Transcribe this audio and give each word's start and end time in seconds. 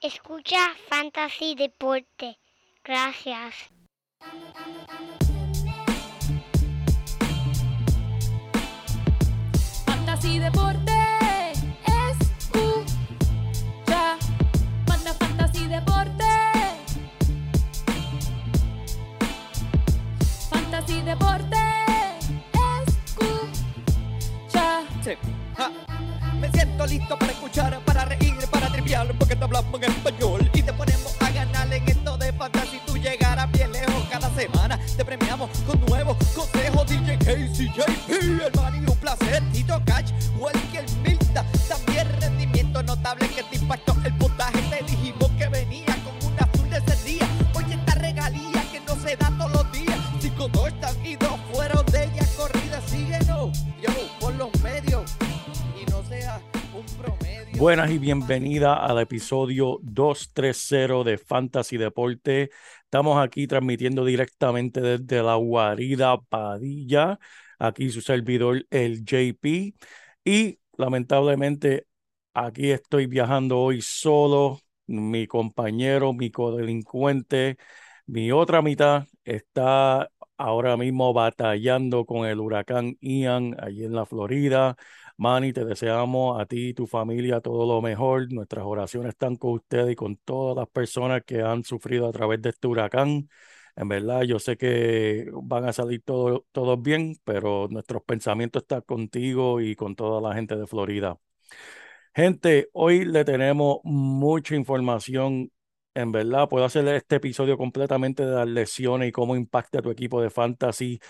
Escucha 0.00 0.58
Fantasy 0.88 1.56
Deporte. 1.56 2.38
Gracias. 2.84 3.52
Fantasy 9.86 10.38
Deporte. 10.38 10.92
Escucha. 12.12 12.84
Manda 14.86 15.14
Fantasy 15.14 15.66
Deporte. 15.66 16.24
Fantasy 20.48 21.02
Deporte. 21.02 21.56
Escucha. 22.86 24.84
Sí. 25.02 25.37
Me 26.40 26.50
siento 26.50 26.86
listo 26.86 27.18
para 27.18 27.32
escuchar, 27.32 27.80
para 27.84 28.04
reír, 28.04 28.34
para 28.50 28.68
triviar, 28.68 29.12
porque 29.18 29.34
te 29.34 29.44
hablamos 29.44 29.82
en 29.82 29.90
español 29.90 30.50
y 30.54 30.62
te 30.62 30.72
ponemos 30.72 31.16
a 31.20 31.30
ganar 31.30 31.72
en 31.72 31.88
esto 31.88 32.16
de 32.16 32.32
fantasy. 32.32 32.80
Tú 32.86 32.96
llegarás 32.96 33.50
bien 33.50 33.72
lejos 33.72 34.04
cada 34.08 34.30
semana. 34.30 34.78
Te 34.96 35.04
premiamos 35.04 35.50
con 35.66 35.80
nuevos 35.86 36.16
consejos. 36.34 36.86
DJ 36.86 37.18
Casey, 37.18 37.68
JP, 37.74 38.42
hermano, 38.46 38.76
y 38.76 38.90
un 38.90 38.96
placer. 38.98 39.42
Tito 39.52 39.82
Catch, 39.84 40.12
Walker 40.38 40.60
Milta. 40.62 40.67
Buenas 57.58 57.90
y 57.90 57.98
bienvenida 57.98 58.74
al 58.86 59.00
episodio 59.00 59.80
230 59.82 61.02
de 61.02 61.18
Fantasy 61.18 61.76
Deporte. 61.76 62.50
Estamos 62.84 63.18
aquí 63.18 63.48
transmitiendo 63.48 64.04
directamente 64.04 64.80
desde 64.80 65.24
la 65.24 65.34
guarida 65.34 66.20
Padilla. 66.20 67.18
Aquí 67.58 67.90
su 67.90 68.00
servidor, 68.00 68.64
el 68.70 69.04
JP. 69.04 69.74
Y 70.24 70.60
lamentablemente 70.76 71.86
aquí 72.32 72.70
estoy 72.70 73.06
viajando 73.06 73.58
hoy 73.58 73.82
solo. 73.82 74.60
Mi 74.86 75.26
compañero, 75.26 76.12
mi 76.12 76.30
codelincuente, 76.30 77.56
mi 78.06 78.30
otra 78.30 78.62
mitad 78.62 79.06
está 79.24 80.10
ahora 80.36 80.76
mismo 80.76 81.12
batallando 81.12 82.06
con 82.06 82.26
el 82.26 82.40
huracán 82.40 82.96
Ian 83.00 83.56
allí 83.60 83.84
en 83.84 83.94
la 83.94 84.06
Florida. 84.06 84.76
Manny, 85.20 85.52
te 85.52 85.64
deseamos 85.64 86.40
a 86.40 86.46
ti 86.46 86.68
y 86.68 86.74
tu 86.74 86.86
familia 86.86 87.40
todo 87.40 87.66
lo 87.66 87.82
mejor. 87.82 88.32
Nuestras 88.32 88.64
oraciones 88.64 89.10
están 89.10 89.34
con 89.36 89.52
ustedes 89.54 89.90
y 89.92 89.96
con 89.96 90.16
todas 90.18 90.56
las 90.56 90.68
personas 90.68 91.22
que 91.26 91.42
han 91.42 91.64
sufrido 91.64 92.06
a 92.08 92.12
través 92.12 92.40
de 92.40 92.50
este 92.50 92.68
huracán. 92.68 93.28
En 93.74 93.88
verdad, 93.88 94.22
yo 94.22 94.38
sé 94.38 94.56
que 94.56 95.28
van 95.42 95.64
a 95.64 95.72
salir 95.72 96.02
todo- 96.04 96.46
todos 96.52 96.80
bien, 96.80 97.16
pero 97.24 97.66
nuestros 97.68 98.02
pensamientos 98.04 98.62
están 98.62 98.82
contigo 98.82 99.60
y 99.60 99.74
con 99.74 99.96
toda 99.96 100.20
la 100.20 100.34
gente 100.36 100.54
de 100.56 100.66
Florida. 100.68 101.18
Gente, 102.14 102.68
hoy 102.72 103.04
le 103.04 103.24
tenemos 103.24 103.78
mucha 103.84 104.54
información. 104.56 105.50
En 105.94 106.12
verdad, 106.12 106.48
puedo 106.48 106.64
hacer 106.64 106.86
este 106.88 107.16
episodio 107.16 107.56
completamente 107.58 108.24
de 108.24 108.32
las 108.34 108.48
lesiones 108.48 109.08
y 109.08 109.12
cómo 109.12 109.36
impacta 109.36 109.78
a 109.78 109.82
tu 109.82 109.90
equipo 109.90 110.20
de 110.20 110.30
fantasy. 110.30 111.00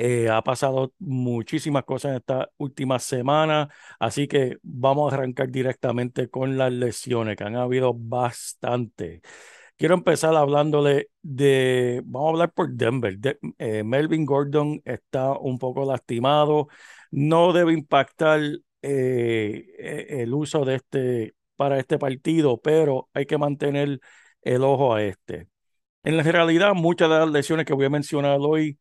Eh, 0.00 0.28
ha 0.30 0.42
pasado 0.42 0.92
muchísimas 1.00 1.84
cosas 1.84 2.10
en 2.12 2.16
esta 2.18 2.48
última 2.56 2.98
semana, 3.00 3.68
así 3.98 4.28
que 4.28 4.58
vamos 4.62 5.12
a 5.12 5.16
arrancar 5.16 5.50
directamente 5.50 6.28
con 6.30 6.56
las 6.56 6.72
lesiones, 6.72 7.36
que 7.36 7.42
han 7.44 7.56
habido 7.56 7.92
bastante. 7.94 9.22
Quiero 9.76 9.94
empezar 9.94 10.34
hablándole 10.36 11.10
de, 11.22 12.02
vamos 12.04 12.28
a 12.28 12.30
hablar 12.32 12.52
por 12.52 12.70
Denver. 12.72 13.18
De- 13.18 13.38
eh, 13.58 13.84
Melvin 13.84 14.24
Gordon 14.26 14.80
está 14.84 15.32
un 15.38 15.58
poco 15.58 15.84
lastimado, 15.84 16.68
no 17.10 17.52
debe 17.52 17.72
impactar 17.72 18.40
eh, 18.82 19.66
eh, 19.78 20.06
el 20.22 20.34
uso 20.34 20.64
de 20.64 20.76
este 20.76 21.34
para 21.56 21.78
este 21.78 21.98
partido, 21.98 22.60
pero 22.60 23.08
hay 23.14 23.26
que 23.26 23.38
mantener 23.38 24.00
el 24.42 24.62
ojo 24.64 24.94
a 24.94 25.02
este. 25.02 25.48
En 26.04 26.22
realidad, 26.24 26.74
muchas 26.74 27.10
de 27.10 27.18
las 27.18 27.30
lesiones 27.30 27.66
que 27.66 27.74
voy 27.74 27.86
a 27.86 27.90
mencionar 27.90 28.38
hoy 28.40 28.78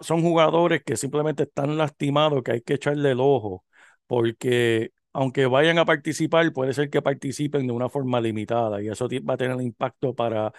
son 0.00 0.22
jugadores 0.22 0.82
que 0.84 0.96
simplemente 0.96 1.44
están 1.44 1.76
lastimados, 1.78 2.42
que 2.42 2.52
hay 2.52 2.60
que 2.62 2.74
echarle 2.74 3.10
el 3.12 3.20
ojo, 3.20 3.64
porque 4.06 4.92
aunque 5.12 5.46
vayan 5.46 5.78
a 5.78 5.84
participar, 5.84 6.52
puede 6.52 6.72
ser 6.74 6.90
que 6.90 7.02
participen 7.02 7.66
de 7.66 7.72
una 7.72 7.88
forma 7.88 8.20
limitada 8.20 8.82
y 8.82 8.88
eso 8.88 9.08
va 9.28 9.34
a 9.34 9.36
tener 9.36 9.60
impacto 9.60 10.14
para 10.14 10.52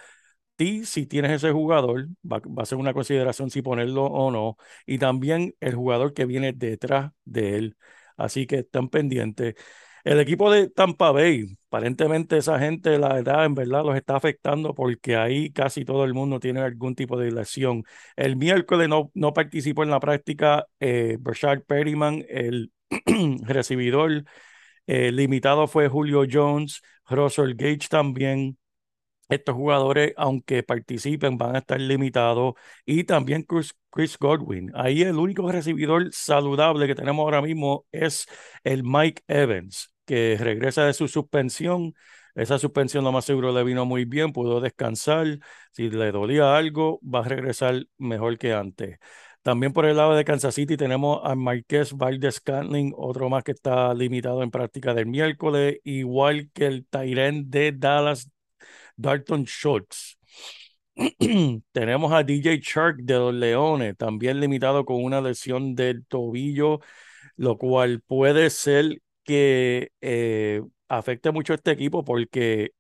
ti 0.56 0.86
si 0.86 1.06
tienes 1.06 1.32
ese 1.32 1.52
jugador, 1.52 2.08
va, 2.30 2.40
va 2.40 2.64
a 2.64 2.66
ser 2.66 2.78
una 2.78 2.94
consideración 2.94 3.50
si 3.50 3.62
ponerlo 3.62 4.06
o 4.06 4.32
no, 4.32 4.58
y 4.86 4.98
también 5.00 5.56
el 5.60 5.76
jugador 5.76 6.14
que 6.14 6.26
viene 6.26 6.54
detrás 6.54 7.12
de 7.26 7.58
él. 7.58 7.78
Así 8.18 8.48
que 8.48 8.58
están 8.60 8.90
pendientes. 8.90 9.56
El 10.06 10.20
equipo 10.20 10.52
de 10.52 10.70
Tampa 10.70 11.12
Bay, 11.12 11.58
aparentemente 11.68 12.38
esa 12.38 12.60
gente, 12.60 13.00
la 13.00 13.20
edad 13.20 13.46
en 13.46 13.56
verdad 13.56 13.84
los 13.84 13.96
está 13.98 14.16
afectando 14.16 14.76
porque 14.76 15.16
ahí 15.18 15.52
casi 15.52 15.84
todo 15.84 16.06
el 16.06 16.14
mundo 16.14 16.40
tiene 16.40 16.62
algún 16.62 16.96
tipo 16.96 17.18
de 17.18 17.32
lesión. 17.32 17.84
El 18.16 18.36
miércoles 18.38 18.88
no, 18.88 19.12
no 19.16 19.34
participó 19.34 19.84
en 19.84 19.90
la 19.90 20.00
práctica 20.00 20.68
eh, 20.80 21.18
Brashard 21.20 21.64
Perryman, 21.66 22.24
el 22.30 22.72
recibidor 23.46 24.26
eh, 24.88 25.12
limitado 25.12 25.68
fue 25.68 25.88
Julio 25.90 26.24
Jones, 26.32 26.82
Russell 27.10 27.56
Gage 27.56 27.88
también. 27.90 28.58
Estos 29.30 29.56
jugadores, 29.56 30.14
aunque 30.18 30.62
participen, 30.64 31.38
van 31.38 31.56
a 31.56 31.60
estar 31.60 31.82
limitados. 31.82 32.54
Y 32.86 33.06
también 33.06 33.44
Chris, 33.44 33.74
Chris 33.90 34.18
Godwin. 34.20 34.72
Ahí 34.76 35.02
el 35.02 35.16
único 35.18 35.52
recibidor 35.52 36.10
saludable 36.14 36.86
que 36.88 36.96
tenemos 36.96 37.24
ahora 37.24 37.42
mismo 37.42 37.86
es 37.92 38.28
el 38.64 38.84
Mike 38.84 39.24
Evans, 39.28 39.92
que 40.06 40.38
regresa 40.40 40.86
de 40.86 40.94
su 40.94 41.08
suspensión. 41.08 41.94
Esa 42.36 42.60
suspensión 42.60 43.04
lo 43.04 43.12
más 43.12 43.26
seguro 43.26 43.54
le 43.54 43.64
vino 43.64 43.86
muy 43.86 44.06
bien, 44.06 44.34
pudo 44.34 44.62
descansar. 44.62 45.40
Si 45.72 45.90
le 45.90 46.12
dolía 46.12 46.58
algo, 46.58 47.00
va 47.02 47.20
a 47.20 47.24
regresar 47.28 47.86
mejor 47.98 48.38
que 48.38 48.54
antes. 48.54 49.00
También 49.42 49.74
por 49.74 49.86
el 49.86 49.98
lado 49.98 50.16
de 50.16 50.26
Kansas 50.26 50.56
City 50.56 50.76
tenemos 50.76 51.22
a 51.24 51.36
Marqués 51.36 51.94
Valdez 51.94 52.36
Scantling, 52.36 52.94
otro 52.98 53.30
más 53.30 53.44
que 53.44 53.52
está 53.52 53.94
limitado 53.94 54.42
en 54.42 54.50
práctica 54.52 54.94
del 54.94 55.06
miércoles, 55.06 55.78
igual 55.84 56.50
que 56.52 56.66
el 56.66 56.86
Tyrant 56.88 57.48
de 57.48 57.72
Dallas, 57.72 58.30
Dalton 58.98 59.46
Schultz. 59.46 60.18
Tenemos 61.72 62.12
a 62.14 62.24
DJ 62.24 62.60
Shark 62.62 62.98
de 63.04 63.16
los 63.16 63.34
Leones, 63.34 63.98
también 63.98 64.40
limitado 64.40 64.86
con 64.86 65.04
una 65.04 65.22
lesión 65.22 65.76
del 65.76 66.06
tobillo, 66.06 66.80
lo 67.36 67.58
cual 67.58 68.02
puede 68.02 68.50
ser 68.50 69.02
que 69.26 69.92
eh, 70.02 70.62
mucho 71.34 71.54
a 71.54 71.56
este 71.56 71.72
equipo 71.72 72.04
porque 72.06 72.72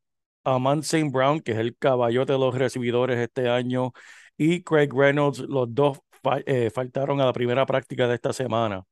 Amon 0.43 0.79
St. 0.79 1.09
Brown, 1.11 1.41
que 1.41 1.53
es 1.53 1.57
el 1.59 1.77
caballote 1.77 2.33
de 2.33 2.39
los 2.39 2.55
recibidores 2.55 3.17
este 3.19 3.49
año, 3.49 3.93
y 4.37 4.63
Craig 4.63 4.89
Reynolds, 4.93 5.39
los 5.39 5.73
dos 5.73 5.99
eh, 6.45 6.69
faltaron 6.71 7.21
a 7.21 7.25
la 7.25 7.33
primera 7.33 7.65
práctica 7.65 8.07
de 8.07 8.15
esta 8.15 8.33
semana. 8.33 8.85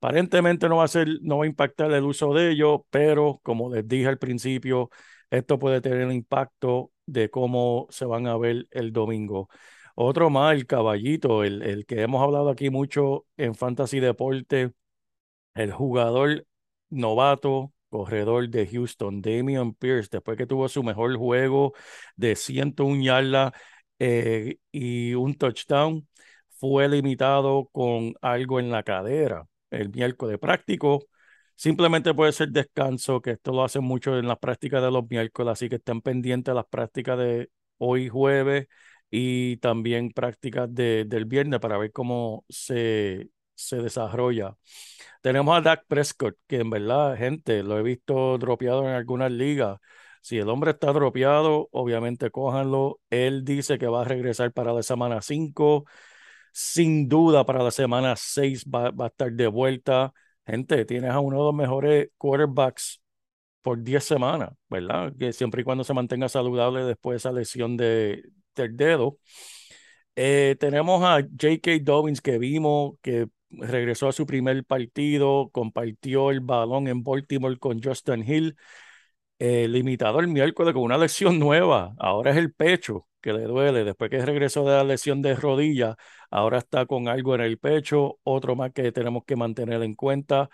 Aparentemente 0.00 0.68
no 0.68 0.76
va 0.78 0.84
a 0.84 0.88
ser, 0.88 1.08
no 1.22 1.38
va 1.38 1.44
a 1.44 1.48
impactar 1.48 1.90
el 1.92 2.04
uso 2.04 2.32
de 2.34 2.50
ellos, 2.52 2.80
pero 2.90 3.40
como 3.42 3.74
les 3.74 3.86
dije 3.88 4.06
al 4.06 4.18
principio, 4.18 4.90
esto 5.30 5.58
puede 5.58 5.80
tener 5.80 6.10
impacto 6.12 6.92
de 7.06 7.30
cómo 7.30 7.86
se 7.90 8.04
van 8.04 8.26
a 8.28 8.36
ver 8.36 8.68
el 8.70 8.92
domingo. 8.92 9.48
Otro 9.96 10.30
más, 10.30 10.54
el 10.54 10.66
caballito, 10.66 11.42
el, 11.44 11.62
el 11.62 11.84
que 11.86 12.02
hemos 12.02 12.22
hablado 12.22 12.50
aquí 12.50 12.70
mucho 12.70 13.26
en 13.36 13.54
Fantasy 13.56 13.98
Deporte, 14.00 14.72
el 15.54 15.72
jugador 15.72 16.46
novato, 16.90 17.72
corredor 17.88 18.48
de 18.48 18.66
Houston, 18.66 19.20
Damian 19.22 19.74
Pierce, 19.74 20.08
después 20.12 20.36
que 20.36 20.46
tuvo 20.46 20.68
su 20.68 20.82
mejor 20.82 21.16
juego 21.16 21.74
de 22.16 22.36
101 22.36 23.02
yardas 23.02 23.52
eh, 23.98 24.58
y 24.72 25.14
un 25.14 25.34
touchdown, 25.34 26.06
fue 26.58 26.88
limitado 26.88 27.68
con 27.72 28.14
algo 28.20 28.60
en 28.60 28.70
la 28.70 28.82
cadera 28.82 29.46
el 29.70 29.90
miércoles 29.90 30.38
práctico. 30.38 31.06
Simplemente 31.56 32.14
puede 32.14 32.32
ser 32.32 32.50
descanso, 32.50 33.20
que 33.20 33.32
esto 33.32 33.52
lo 33.52 33.64
hacen 33.64 33.84
mucho 33.84 34.16
en 34.18 34.28
las 34.28 34.38
prácticas 34.38 34.82
de 34.82 34.90
los 34.90 35.08
miércoles, 35.08 35.52
así 35.52 35.68
que 35.68 35.76
estén 35.76 36.00
pendientes 36.00 36.52
a 36.52 36.54
las 36.54 36.66
prácticas 36.66 37.18
de 37.18 37.50
hoy 37.78 38.08
jueves 38.08 38.66
y 39.10 39.56
también 39.58 40.10
prácticas 40.12 40.72
de, 40.72 41.04
del 41.04 41.24
viernes 41.24 41.60
para 41.60 41.78
ver 41.78 41.92
cómo 41.92 42.44
se, 42.48 43.30
se 43.58 43.76
desarrolla. 43.78 44.56
Tenemos 45.22 45.56
a 45.56 45.60
Dak 45.60 45.84
Prescott, 45.88 46.36
que 46.46 46.60
en 46.60 46.70
verdad, 46.70 47.16
gente, 47.16 47.62
lo 47.62 47.78
he 47.78 47.82
visto 47.82 48.38
dropeado 48.38 48.88
en 48.88 48.94
algunas 48.94 49.30
ligas. 49.30 49.78
Si 50.22 50.38
el 50.38 50.48
hombre 50.48 50.72
está 50.72 50.92
dropeado, 50.92 51.68
obviamente 51.72 52.30
cójanlo. 52.30 53.00
Él 53.10 53.44
dice 53.44 53.78
que 53.78 53.86
va 53.86 54.02
a 54.02 54.04
regresar 54.04 54.52
para 54.52 54.72
la 54.72 54.82
semana 54.82 55.22
5. 55.22 55.84
Sin 56.52 57.08
duda, 57.08 57.44
para 57.46 57.62
la 57.62 57.70
semana 57.70 58.14
6 58.16 58.64
va, 58.66 58.90
va 58.90 59.06
a 59.06 59.08
estar 59.08 59.32
de 59.32 59.46
vuelta. 59.48 60.12
Gente, 60.46 60.84
tienes 60.84 61.10
a 61.10 61.20
uno 61.20 61.38
de 61.38 61.44
los 61.44 61.54
mejores 61.54 62.08
quarterbacks 62.16 63.02
por 63.62 63.82
10 63.82 64.04
semanas, 64.04 64.50
¿verdad? 64.68 65.12
Que 65.18 65.32
siempre 65.32 65.62
y 65.62 65.64
cuando 65.64 65.84
se 65.84 65.94
mantenga 65.94 66.28
saludable 66.28 66.84
después 66.84 67.14
de 67.14 67.18
esa 67.18 67.32
lesión 67.32 67.76
de, 67.76 68.22
del 68.54 68.76
dedo. 68.76 69.18
Eh, 70.16 70.56
tenemos 70.58 71.02
a 71.04 71.20
J.K. 71.22 71.78
Dobbins 71.82 72.20
que 72.20 72.38
vimos 72.38 72.94
que 73.02 73.28
regresó 73.50 74.08
a 74.08 74.12
su 74.12 74.26
primer 74.26 74.64
partido, 74.64 75.50
compartió 75.52 76.30
el 76.30 76.40
balón 76.40 76.88
en 76.88 77.02
Baltimore 77.02 77.58
con 77.58 77.82
Justin 77.82 78.24
Hill, 78.28 78.56
eh, 79.38 79.68
limitado 79.68 80.20
el 80.20 80.28
miércoles 80.28 80.74
con 80.74 80.82
una 80.82 80.98
lesión 80.98 81.38
nueva. 81.38 81.94
Ahora 81.98 82.32
es 82.32 82.36
el 82.36 82.52
pecho 82.52 83.06
que 83.20 83.32
le 83.32 83.42
duele. 83.44 83.84
Después 83.84 84.10
que 84.10 84.24
regresó 84.24 84.64
de 84.64 84.72
la 84.76 84.84
lesión 84.84 85.22
de 85.22 85.34
rodilla, 85.36 85.96
ahora 86.30 86.58
está 86.58 86.86
con 86.86 87.08
algo 87.08 87.34
en 87.34 87.42
el 87.42 87.58
pecho. 87.58 88.18
Otro 88.24 88.56
más 88.56 88.72
que 88.72 88.92
tenemos 88.92 89.24
que 89.26 89.36
mantener 89.36 89.82
en 89.82 89.94
cuenta. 89.94 90.50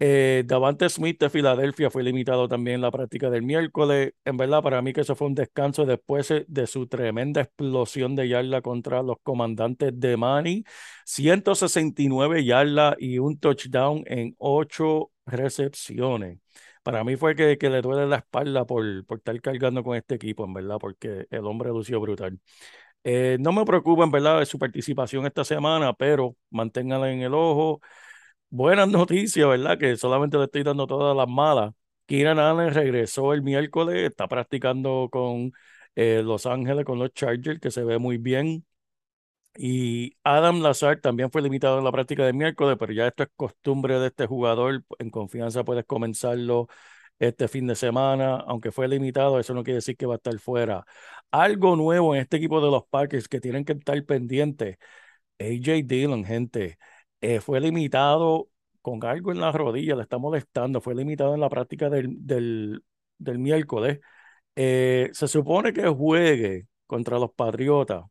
Eh, 0.00 0.44
Davante 0.46 0.88
Smith 0.88 1.18
de 1.18 1.28
Filadelfia 1.28 1.90
fue 1.90 2.04
limitado 2.04 2.46
también 2.46 2.76
en 2.76 2.80
la 2.82 2.90
práctica 2.92 3.30
del 3.30 3.42
miércoles. 3.42 4.12
En 4.24 4.36
verdad, 4.36 4.62
para 4.62 4.80
mí 4.80 4.92
que 4.92 5.00
eso 5.00 5.16
fue 5.16 5.26
un 5.26 5.34
descanso 5.34 5.84
después 5.86 6.32
de 6.46 6.66
su 6.68 6.86
tremenda 6.86 7.40
explosión 7.40 8.14
de 8.14 8.28
yarda 8.28 8.62
contra 8.62 9.02
los 9.02 9.16
comandantes 9.24 9.98
de 9.98 10.16
Mani. 10.16 10.64
169 11.04 12.44
yardas 12.44 12.94
y 13.00 13.18
un 13.18 13.38
touchdown 13.40 14.04
en 14.06 14.36
ocho 14.38 15.10
recepciones. 15.26 16.38
Para 16.84 17.02
mí 17.02 17.16
fue 17.16 17.34
que, 17.34 17.58
que 17.58 17.68
le 17.68 17.82
duele 17.82 18.06
la 18.06 18.16
espalda 18.16 18.64
por, 18.64 19.04
por 19.04 19.18
estar 19.18 19.40
cargando 19.40 19.82
con 19.82 19.96
este 19.96 20.14
equipo, 20.14 20.44
en 20.44 20.54
verdad, 20.54 20.78
porque 20.78 21.26
el 21.30 21.44
hombre 21.44 21.70
lució 21.70 22.00
brutal. 22.00 22.38
Eh, 23.04 23.36
no 23.40 23.52
me 23.52 23.64
preocupa, 23.64 24.04
en 24.04 24.10
verdad, 24.10 24.38
de 24.40 24.46
su 24.46 24.58
participación 24.58 25.26
esta 25.26 25.44
semana, 25.44 25.92
pero 25.94 26.36
manténgala 26.50 27.10
en 27.12 27.22
el 27.22 27.34
ojo 27.34 27.80
buenas 28.50 28.88
noticias, 28.88 29.48
¿verdad? 29.48 29.78
Que 29.78 29.96
solamente 29.96 30.36
le 30.38 30.44
estoy 30.44 30.62
dando 30.62 30.86
todas 30.86 31.16
las 31.16 31.28
malas. 31.28 31.72
Keenan 32.06 32.38
Allen 32.38 32.72
regresó 32.74 33.32
el 33.34 33.42
miércoles, 33.42 33.96
está 34.08 34.28
practicando 34.28 35.08
con 35.10 35.52
eh, 35.94 36.22
Los 36.24 36.46
Ángeles, 36.46 36.84
con 36.84 36.98
los 36.98 37.12
Chargers, 37.12 37.60
que 37.60 37.70
se 37.70 37.84
ve 37.84 37.98
muy 37.98 38.18
bien. 38.18 38.64
Y 39.56 40.16
Adam 40.24 40.62
Lazar 40.62 41.00
también 41.00 41.30
fue 41.30 41.42
limitado 41.42 41.78
en 41.78 41.84
la 41.84 41.92
práctica 41.92 42.24
del 42.24 42.34
miércoles, 42.34 42.76
pero 42.78 42.92
ya 42.92 43.08
esto 43.08 43.24
es 43.24 43.30
costumbre 43.36 43.98
de 43.98 44.08
este 44.08 44.26
jugador. 44.26 44.84
En 44.98 45.10
confianza 45.10 45.64
puedes 45.64 45.84
comenzarlo 45.84 46.68
este 47.18 47.48
fin 47.48 47.66
de 47.66 47.74
semana, 47.74 48.36
aunque 48.46 48.72
fue 48.72 48.88
limitado, 48.88 49.40
eso 49.40 49.54
no 49.54 49.64
quiere 49.64 49.76
decir 49.76 49.96
que 49.96 50.06
va 50.06 50.14
a 50.14 50.16
estar 50.18 50.38
fuera. 50.38 50.84
Algo 51.32 51.76
nuevo 51.76 52.14
en 52.14 52.22
este 52.22 52.36
equipo 52.36 52.60
de 52.60 52.70
los 52.70 52.84
Packers 52.88 53.28
que 53.28 53.40
tienen 53.40 53.64
que 53.64 53.72
estar 53.72 54.02
pendientes. 54.04 54.76
AJ 55.40 55.84
Dillon, 55.86 56.24
gente. 56.24 56.78
Eh, 57.20 57.40
fue 57.40 57.60
limitado 57.60 58.48
con 58.82 59.04
algo 59.04 59.32
en 59.32 59.40
la 59.40 59.52
rodilla, 59.52 59.96
le 59.96 60.02
está 60.02 60.18
molestando, 60.18 60.80
fue 60.80 60.94
limitado 60.94 61.34
en 61.34 61.40
la 61.40 61.48
práctica 61.48 61.90
del, 61.90 62.14
del, 62.26 62.84
del 63.18 63.38
miércoles. 63.38 64.00
Eh, 64.56 65.10
se 65.12 65.28
supone 65.28 65.72
que 65.72 65.88
juegue 65.88 66.68
contra 66.86 67.18
los 67.18 67.32
Patriotas, 67.32 68.04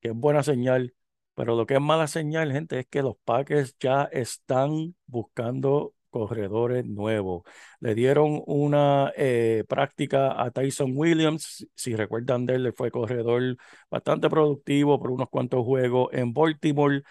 que 0.00 0.08
es 0.08 0.14
buena 0.14 0.42
señal, 0.42 0.94
pero 1.34 1.56
lo 1.56 1.66
que 1.66 1.74
es 1.74 1.80
mala 1.80 2.06
señal, 2.06 2.52
gente, 2.52 2.80
es 2.80 2.86
que 2.86 3.02
los 3.02 3.16
Packers 3.24 3.76
ya 3.80 4.04
están 4.04 4.94
buscando 5.06 5.94
corredores 6.10 6.86
nuevos. 6.86 7.42
Le 7.80 7.94
dieron 7.94 8.42
una 8.46 9.12
eh, 9.16 9.64
práctica 9.68 10.40
a 10.42 10.50
Tyson 10.50 10.92
Williams, 10.94 11.66
si 11.74 11.94
recuerdan 11.94 12.46
de 12.46 12.54
él, 12.54 12.72
fue 12.74 12.90
corredor 12.90 13.56
bastante 13.90 14.30
productivo 14.30 14.98
por 14.98 15.10
unos 15.10 15.28
cuantos 15.28 15.64
juegos 15.64 16.08
en 16.12 16.32
Baltimore. 16.32 17.02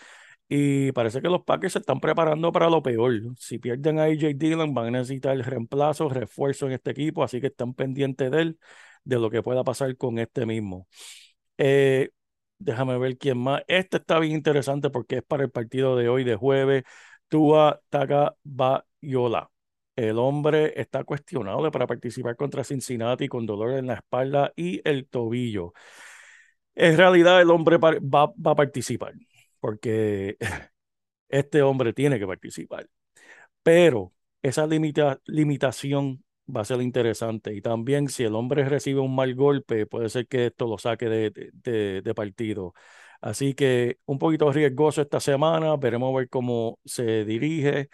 Y 0.48 0.92
parece 0.92 1.22
que 1.22 1.30
los 1.30 1.44
Packers 1.44 1.74
se 1.74 1.80
están 1.80 2.00
preparando 2.00 2.52
para 2.52 2.70
lo 2.70 2.84
peor. 2.84 3.14
Si 3.38 3.58
pierden 3.58 4.00
a 4.00 4.04
AJ 4.04 4.36
Dillon, 4.36 4.74
van 4.74 4.88
a 4.88 4.92
necesitar 4.92 5.36
reemplazo, 5.38 6.08
refuerzo 6.10 6.68
en 6.68 6.74
este 6.74 6.92
equipo, 6.92 7.24
así 7.24 7.42
que 7.42 7.48
están 7.48 7.74
pendientes 7.74 8.30
de 8.30 8.42
él, 8.42 8.60
de 9.04 9.20
lo 9.20 9.30
que 9.32 9.42
pueda 9.42 9.64
pasar 9.64 9.98
con 9.98 10.20
este 10.20 10.46
mismo. 10.46 10.88
Eh, 11.58 12.10
déjame 12.60 12.98
ver 13.00 13.18
quién 13.18 13.38
más. 13.40 13.64
Este 13.68 13.98
está 13.98 14.20
bien 14.20 14.34
interesante 14.34 14.90
porque 14.90 15.18
es 15.18 15.24
para 15.24 15.44
el 15.44 15.52
partido 15.52 15.96
de 15.98 16.10
hoy, 16.10 16.24
de 16.24 16.36
jueves. 16.36 16.84
Tua 17.28 17.82
Tagovailoa. 17.90 19.52
El 19.96 20.20
hombre 20.20 20.74
está 20.80 21.04
cuestionable 21.06 21.72
para 21.72 21.88
participar 21.88 22.36
contra 22.36 22.64
Cincinnati 22.64 23.28
con 23.28 23.46
dolor 23.46 23.72
en 23.72 23.88
la 23.88 23.96
espalda 23.96 24.52
y 24.56 24.82
el 24.88 25.08
tobillo. 25.08 25.74
En 26.76 26.98
realidad, 26.98 27.42
el 27.42 27.50
hombre 27.52 27.78
va, 27.78 27.94
va 28.28 28.52
a 28.52 28.56
participar 28.56 29.14
porque 29.66 30.38
este 31.30 31.64
hombre 31.64 31.92
tiene 31.94 32.20
que 32.20 32.28
participar. 32.28 32.88
Pero 33.64 34.14
esa 34.44 34.68
limita, 34.68 35.20
limitación 35.26 36.24
va 36.56 36.62
a 36.62 36.66
ser 36.66 36.82
interesante. 36.82 37.56
Y 37.56 37.62
también 37.62 38.08
si 38.10 38.24
el 38.24 38.36
hombre 38.36 38.66
recibe 38.70 39.00
un 39.00 39.16
mal 39.16 39.34
golpe, 39.36 39.88
puede 39.88 40.10
ser 40.10 40.28
que 40.28 40.48
esto 40.48 40.68
lo 40.68 40.78
saque 40.78 41.10
de, 41.10 42.02
de, 42.04 42.14
partido. 42.14 42.74
Así 43.22 43.56
que 43.56 43.98
un 44.06 44.20
poquito 44.20 44.52
riesgoso 44.52 45.02
esta 45.02 45.20
semana, 45.20 45.76
veremos 45.78 46.16
ver 46.16 46.30
cómo 46.30 46.80
se 46.86 47.26
dirige. 47.26 47.90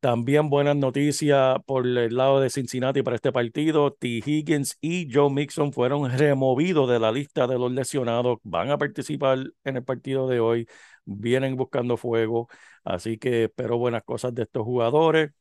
También 0.00 0.50
buenas 0.50 0.74
noticias 0.76 1.58
por 1.66 1.86
el 1.86 2.16
lado 2.16 2.40
de 2.40 2.50
Cincinnati 2.50 3.02
para 3.02 3.14
este 3.16 3.30
partido. 3.30 3.92
T. 3.92 4.08
Higgins 4.26 4.76
y 4.80 5.08
Joe 5.12 5.30
Mixon 5.30 5.72
fueron 5.72 6.10
removidos 6.18 6.90
de 6.90 6.98
la 6.98 7.12
lista 7.12 7.46
de 7.46 7.58
los 7.58 7.70
lesionados. 7.70 8.38
Van 8.42 8.70
a 8.72 8.78
participar 8.78 9.38
en 9.62 9.76
el 9.76 9.84
partido 9.84 10.26
de 10.26 10.40
hoy 10.40 10.66
vienen 11.04 11.56
buscando 11.56 11.96
fuego, 11.96 12.48
así 12.84 13.18
que 13.18 13.44
espero 13.44 13.78
buenas 13.78 14.02
cosas 14.04 14.34
de 14.34 14.42
estos 14.42 14.64
jugadores. 14.64 15.32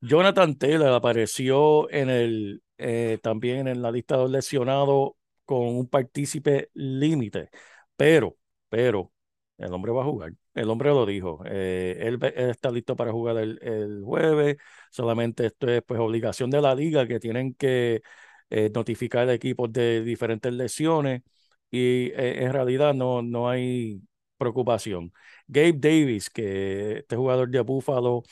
Jonathan 0.00 0.56
Taylor 0.56 0.92
apareció 0.92 1.90
en 1.90 2.10
el, 2.10 2.62
eh, 2.78 3.18
también 3.22 3.68
en 3.68 3.82
la 3.82 3.90
lista 3.90 4.16
de 4.18 4.28
lesionados 4.28 5.12
con 5.44 5.66
un 5.66 5.88
partícipe 5.88 6.70
límite, 6.74 7.50
pero, 7.96 8.36
pero, 8.68 9.12
el 9.58 9.72
hombre 9.72 9.92
va 9.92 10.02
a 10.02 10.04
jugar. 10.04 10.32
El 10.54 10.70
hombre 10.70 10.90
lo 10.90 11.06
dijo. 11.06 11.42
Eh, 11.46 11.96
él, 12.00 12.18
está 12.36 12.70
listo 12.70 12.96
para 12.96 13.12
jugar 13.12 13.38
el, 13.38 13.58
el, 13.62 14.02
jueves. 14.04 14.56
Solamente 14.90 15.46
esto 15.46 15.68
es 15.68 15.82
pues 15.82 16.00
obligación 16.00 16.50
de 16.50 16.60
la 16.60 16.74
liga 16.74 17.06
que 17.06 17.20
tienen 17.20 17.54
que 17.54 18.02
eh, 18.50 18.70
notificar 18.74 19.28
a 19.28 19.34
equipos 19.34 19.72
de 19.72 20.02
diferentes 20.02 20.52
lesiones 20.52 21.22
y 21.70 22.12
en 22.14 22.52
realidad 22.52 22.94
no, 22.94 23.22
no 23.22 23.48
hay 23.48 24.00
preocupación. 24.36 25.12
Gabe 25.46 25.74
Davis, 25.74 26.30
que 26.30 26.98
este 26.98 27.16
jugador 27.16 27.50
de 27.50 27.60
Buffalo, 27.60 28.22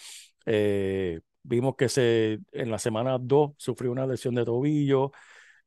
eh, 0.47 1.21
vimos 1.43 1.77
que 1.77 1.89
se, 1.89 2.41
en 2.53 2.71
la 2.71 2.79
semana 2.79 3.19
2 3.21 3.53
sufrió 3.59 3.93
una 3.93 4.07
lesión 4.07 4.35
de 4.35 4.45
tobillo. 4.45 5.13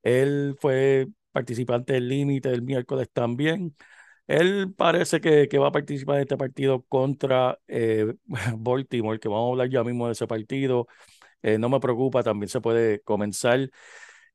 Él 0.03 0.55
fue 0.59 1.07
participante 1.31 1.93
del 1.93 2.09
límite 2.09 2.49
el 2.49 2.61
miércoles 2.61 3.09
también. 3.13 3.75
Él 4.27 4.73
parece 4.75 5.21
que, 5.21 5.47
que, 5.47 5.57
va 5.57 5.67
a 5.69 5.71
participar 5.71 6.17
en 6.17 6.23
este 6.23 6.37
partido 6.37 6.83
contra 6.83 7.59
eh, 7.67 8.13
Baltimore, 8.57 9.19
que 9.19 9.29
vamos 9.29 9.47
a 9.47 9.51
hablar 9.51 9.69
ya 9.69 9.83
mismo 9.83 10.07
de 10.07 10.13
ese 10.13 10.27
partido. 10.27 10.87
Eh, 11.41 11.57
no 11.57 11.69
me 11.69 11.79
preocupa, 11.79 12.23
también 12.23 12.49
se 12.49 12.61
puede 12.61 13.01
comenzar. 13.01 13.69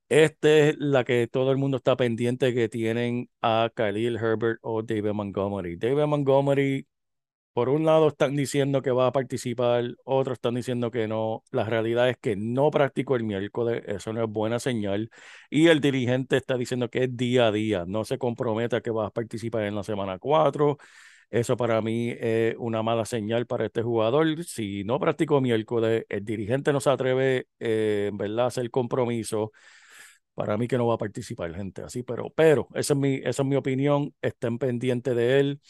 Esta 0.08 0.48
es 0.68 0.76
la 0.78 1.04
que 1.04 1.26
todo 1.26 1.52
el 1.52 1.56
mundo 1.56 1.78
está 1.78 1.96
pendiente 1.96 2.52
que 2.52 2.68
tienen 2.68 3.30
a 3.40 3.70
Khalil 3.74 4.16
Herbert 4.16 4.58
o 4.62 4.82
David 4.82 5.12
Montgomery. 5.12 5.76
David 5.76 6.04
Montgomery, 6.04 6.86
por 7.54 7.68
un 7.70 7.84
lado 7.86 8.08
están 8.08 8.36
diciendo 8.36 8.82
que 8.82 8.90
va 8.92 9.08
a 9.08 9.12
participar, 9.12 9.84
otros 10.04 10.34
están 10.36 10.54
diciendo 10.56 10.90
que 10.90 11.08
no. 11.08 11.44
La 11.50 11.64
realidad 11.64 12.08
es 12.10 12.18
que 12.18 12.36
no 12.36 12.70
practicó 12.70 13.16
el 13.16 13.24
miércoles, 13.24 13.82
eso 13.86 14.12
no 14.12 14.24
es 14.24 14.30
buena 14.30 14.60
señal. 14.60 15.10
Y 15.50 15.68
el 15.68 15.80
dirigente 15.80 16.36
está 16.38 16.56
diciendo 16.58 16.90
que 16.90 17.04
es 17.04 17.16
día 17.16 17.48
a 17.48 17.52
día, 17.52 17.84
no 17.86 18.04
se 18.04 18.18
compromete 18.18 18.76
a 18.76 18.82
que 18.82 18.90
va 18.90 19.06
a 19.08 19.10
participar 19.10 19.64
en 19.64 19.74
la 19.76 19.84
semana 19.84 20.18
4. 20.18 20.78
Eso 21.30 21.56
para 21.56 21.82
mí 21.82 22.10
es 22.20 22.54
una 22.58 22.82
mala 22.82 23.04
señal 23.06 23.46
para 23.46 23.66
este 23.66 23.82
jugador. 23.82 24.44
Si 24.44 24.84
no 24.84 25.00
practicó 25.00 25.40
miércoles, 25.40 26.04
el 26.10 26.24
dirigente 26.24 26.72
no 26.72 26.80
se 26.80 26.90
atreve, 26.90 27.46
eh, 27.60 28.10
verdad, 28.14 28.46
a 28.46 28.48
hacer 28.48 28.70
compromiso 28.70 29.52
para 30.34 30.56
mí 30.56 30.68
que 30.68 30.78
no 30.78 30.86
va 30.86 30.94
a 30.94 30.98
participar 30.98 31.54
gente 31.54 31.82
así, 31.82 32.02
pero, 32.02 32.30
pero 32.30 32.68
esa 32.74 32.94
es 32.94 32.98
mi, 32.98 33.14
esa 33.16 33.42
es 33.42 33.48
mi 33.48 33.56
opinión, 33.56 34.14
estén 34.22 34.58
pendientes 34.58 35.14
de 35.16 35.40
él. 35.40 35.60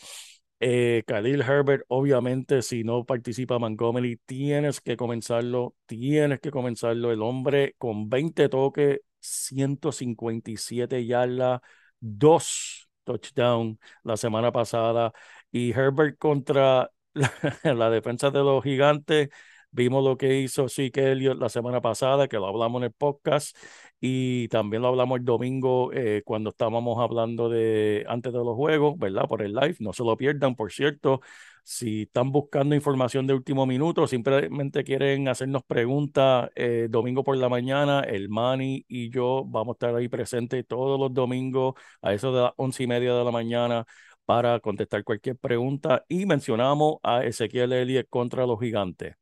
Eh, 0.65 1.03
Khalil 1.07 1.41
Herbert, 1.43 1.85
obviamente, 1.89 2.63
si 2.63 2.85
no 2.85 3.05
participa 3.05 3.59
Montgomery, 3.59 4.19
tienes 4.27 4.81
que 4.81 4.97
comenzarlo, 4.97 5.75
tienes 5.87 6.41
que 6.41 6.53
comenzarlo. 6.53 7.11
El 7.13 7.23
hombre 7.23 7.75
con 7.79 8.09
20 8.09 8.49
toques, 8.49 9.01
157 9.21 11.05
yardas, 11.05 11.61
dos 11.99 12.89
touchdowns 13.05 13.79
la 14.05 14.17
semana 14.17 14.53
pasada. 14.53 15.13
Y 15.51 15.73
Herbert 15.73 16.17
contra 16.19 16.91
la, 17.15 17.33
la 17.75 17.91
defensa 17.91 18.31
de 18.31 18.39
los 18.41 18.63
gigantes, 18.63 19.31
Vimos 19.75 20.05
lo 20.05 20.19
que 20.19 20.41
hizo 20.41 20.69
Zeke 20.69 21.13
Elliott 21.13 21.39
la 21.39 21.49
semana 21.49 21.81
pasada, 21.81 22.29
que 22.29 22.37
lo 22.37 22.47
hablamos 22.47 22.81
en 22.81 22.85
el 22.85 22.93
podcast, 22.93 23.57
y 24.01 24.49
también 24.49 24.83
lo 24.83 24.89
hablamos 24.89 25.19
el 25.19 25.25
domingo 25.25 25.93
eh, 25.95 26.23
cuando 26.27 26.51
estábamos 26.51 26.99
hablando 27.01 27.49
de 27.49 28.05
antes 28.09 28.33
de 28.33 28.39
los 28.39 28.55
juegos, 28.55 28.99
¿verdad? 28.99 29.27
Por 29.29 29.41
el 29.43 29.55
live. 29.55 29.77
No 29.81 29.93
se 29.95 30.05
lo 30.05 30.17
pierdan, 30.17 30.57
por 30.57 30.73
cierto. 30.73 31.21
Si 31.65 32.03
están 32.03 32.33
buscando 32.33 32.75
información 32.75 33.27
de 33.27 33.35
último 33.35 33.65
minuto, 33.67 34.07
simplemente 34.07 34.83
quieren 34.85 35.29
hacernos 35.29 35.63
preguntas 35.65 36.51
eh, 36.57 36.89
domingo 36.91 37.23
por 37.25 37.37
la 37.37 37.49
mañana, 37.49 38.01
el 38.01 38.29
Manny 38.29 38.85
y 38.89 39.11
yo 39.11 39.45
vamos 39.47 39.75
a 39.75 39.77
estar 39.77 39.95
ahí 39.95 40.09
presentes 40.09 40.67
todos 40.67 40.99
los 40.99 41.15
domingos 41.15 41.75
a 42.03 42.13
eso 42.13 42.33
de 42.35 42.43
las 42.43 42.53
once 42.57 42.83
y 42.83 42.87
media 42.89 43.15
de 43.15 43.25
la 43.25 43.31
mañana 43.31 43.87
para 44.25 44.59
contestar 44.61 45.05
cualquier 45.05 45.37
pregunta 45.37 46.05
y 46.09 46.27
mencionamos 46.27 46.97
a 47.03 47.25
Ezequiel 47.25 47.73
Elliott 47.73 48.09
contra 48.09 48.45
los 48.47 48.59
gigantes. 48.61 49.15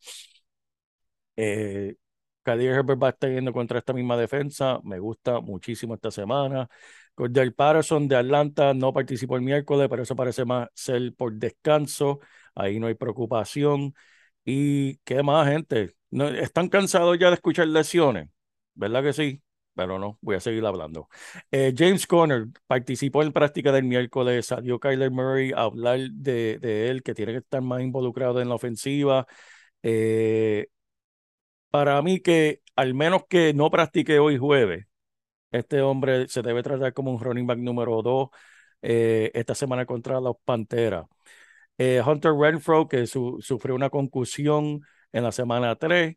Eh, 1.42 1.94
Khalil 2.42 2.68
Herbert 2.68 3.02
va 3.02 3.06
a 3.08 3.10
estar 3.10 3.30
yendo 3.30 3.52
contra 3.52 3.78
esta 3.78 3.92
misma 3.92 4.16
defensa. 4.16 4.80
Me 4.84 4.98
gusta 4.98 5.40
muchísimo 5.40 5.94
esta 5.94 6.10
semana. 6.10 6.68
Cordell 7.14 7.54
Patterson 7.54 8.08
de 8.08 8.16
Atlanta 8.16 8.74
no 8.74 8.92
participó 8.92 9.36
el 9.36 9.42
miércoles, 9.42 9.88
pero 9.90 10.02
eso 10.02 10.16
parece 10.16 10.44
más 10.44 10.68
ser 10.74 11.14
por 11.14 11.32
descanso. 11.34 12.20
Ahí 12.54 12.78
no 12.78 12.86
hay 12.88 12.94
preocupación. 12.94 13.94
¿Y 14.44 14.96
qué 14.98 15.22
más, 15.22 15.48
gente? 15.48 15.94
¿No, 16.10 16.28
¿Están 16.28 16.68
cansados 16.68 17.18
ya 17.18 17.28
de 17.28 17.34
escuchar 17.34 17.68
lesiones? 17.68 18.28
¿Verdad 18.74 19.02
que 19.02 19.12
sí? 19.12 19.42
Pero 19.74 19.98
no, 19.98 20.18
voy 20.20 20.36
a 20.36 20.40
seguir 20.40 20.64
hablando. 20.66 21.08
Eh, 21.50 21.72
James 21.76 22.06
Conner 22.06 22.46
participó 22.66 23.22
en 23.22 23.32
práctica 23.32 23.72
del 23.72 23.84
miércoles. 23.84 24.46
Salió 24.46 24.78
Kyler 24.80 25.10
Murray 25.10 25.52
a 25.52 25.62
hablar 25.62 26.00
de, 26.12 26.58
de 26.58 26.88
él, 26.90 27.02
que 27.02 27.14
tiene 27.14 27.32
que 27.32 27.38
estar 27.38 27.62
más 27.62 27.80
involucrado 27.82 28.40
en 28.40 28.48
la 28.48 28.54
ofensiva. 28.56 29.26
Eh, 29.82 30.68
para 31.70 32.00
mí 32.02 32.20
que 32.20 32.62
al 32.76 32.94
menos 32.94 33.24
que 33.28 33.52
no 33.54 33.70
practique 33.70 34.18
hoy 34.18 34.38
jueves, 34.38 34.86
este 35.52 35.82
hombre 35.82 36.28
se 36.28 36.42
debe 36.42 36.62
tratar 36.62 36.94
como 36.94 37.12
un 37.12 37.20
running 37.20 37.46
back 37.46 37.58
número 37.58 38.02
2 38.02 38.30
eh, 38.82 39.30
esta 39.34 39.54
semana 39.54 39.86
contra 39.86 40.20
los 40.20 40.36
Panteras. 40.44 41.06
Eh, 41.78 42.02
Hunter 42.04 42.32
Renfro, 42.34 42.88
que 42.88 43.06
su, 43.06 43.38
sufrió 43.40 43.74
una 43.74 43.90
concusión 43.90 44.82
en 45.12 45.24
la 45.24 45.32
semana 45.32 45.76
3, 45.76 46.16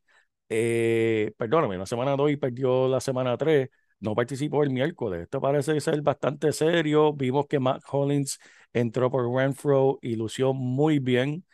eh, 0.50 1.34
perdóname, 1.38 1.76
en 1.76 1.80
la 1.82 1.86
semana 1.86 2.16
2 2.16 2.32
y 2.32 2.38
perdió 2.38 2.88
la 2.88 3.00
semana 3.00 3.38
3, 3.38 3.70
no 4.00 4.16
participó 4.16 4.64
el 4.64 4.72
miércoles. 4.72 5.22
Esto 5.24 5.40
parece 5.42 5.80
ser 5.80 6.02
bastante 6.02 6.52
serio. 6.52 7.14
Vimos 7.14 7.48
que 7.48 7.60
Matt 7.60 7.84
Hollins 7.92 8.40
entró 8.74 9.10
por 9.10 9.34
Renfro 9.34 10.00
y 10.02 10.16
lució 10.16 10.54
muy 10.54 11.00
bien. 11.00 11.46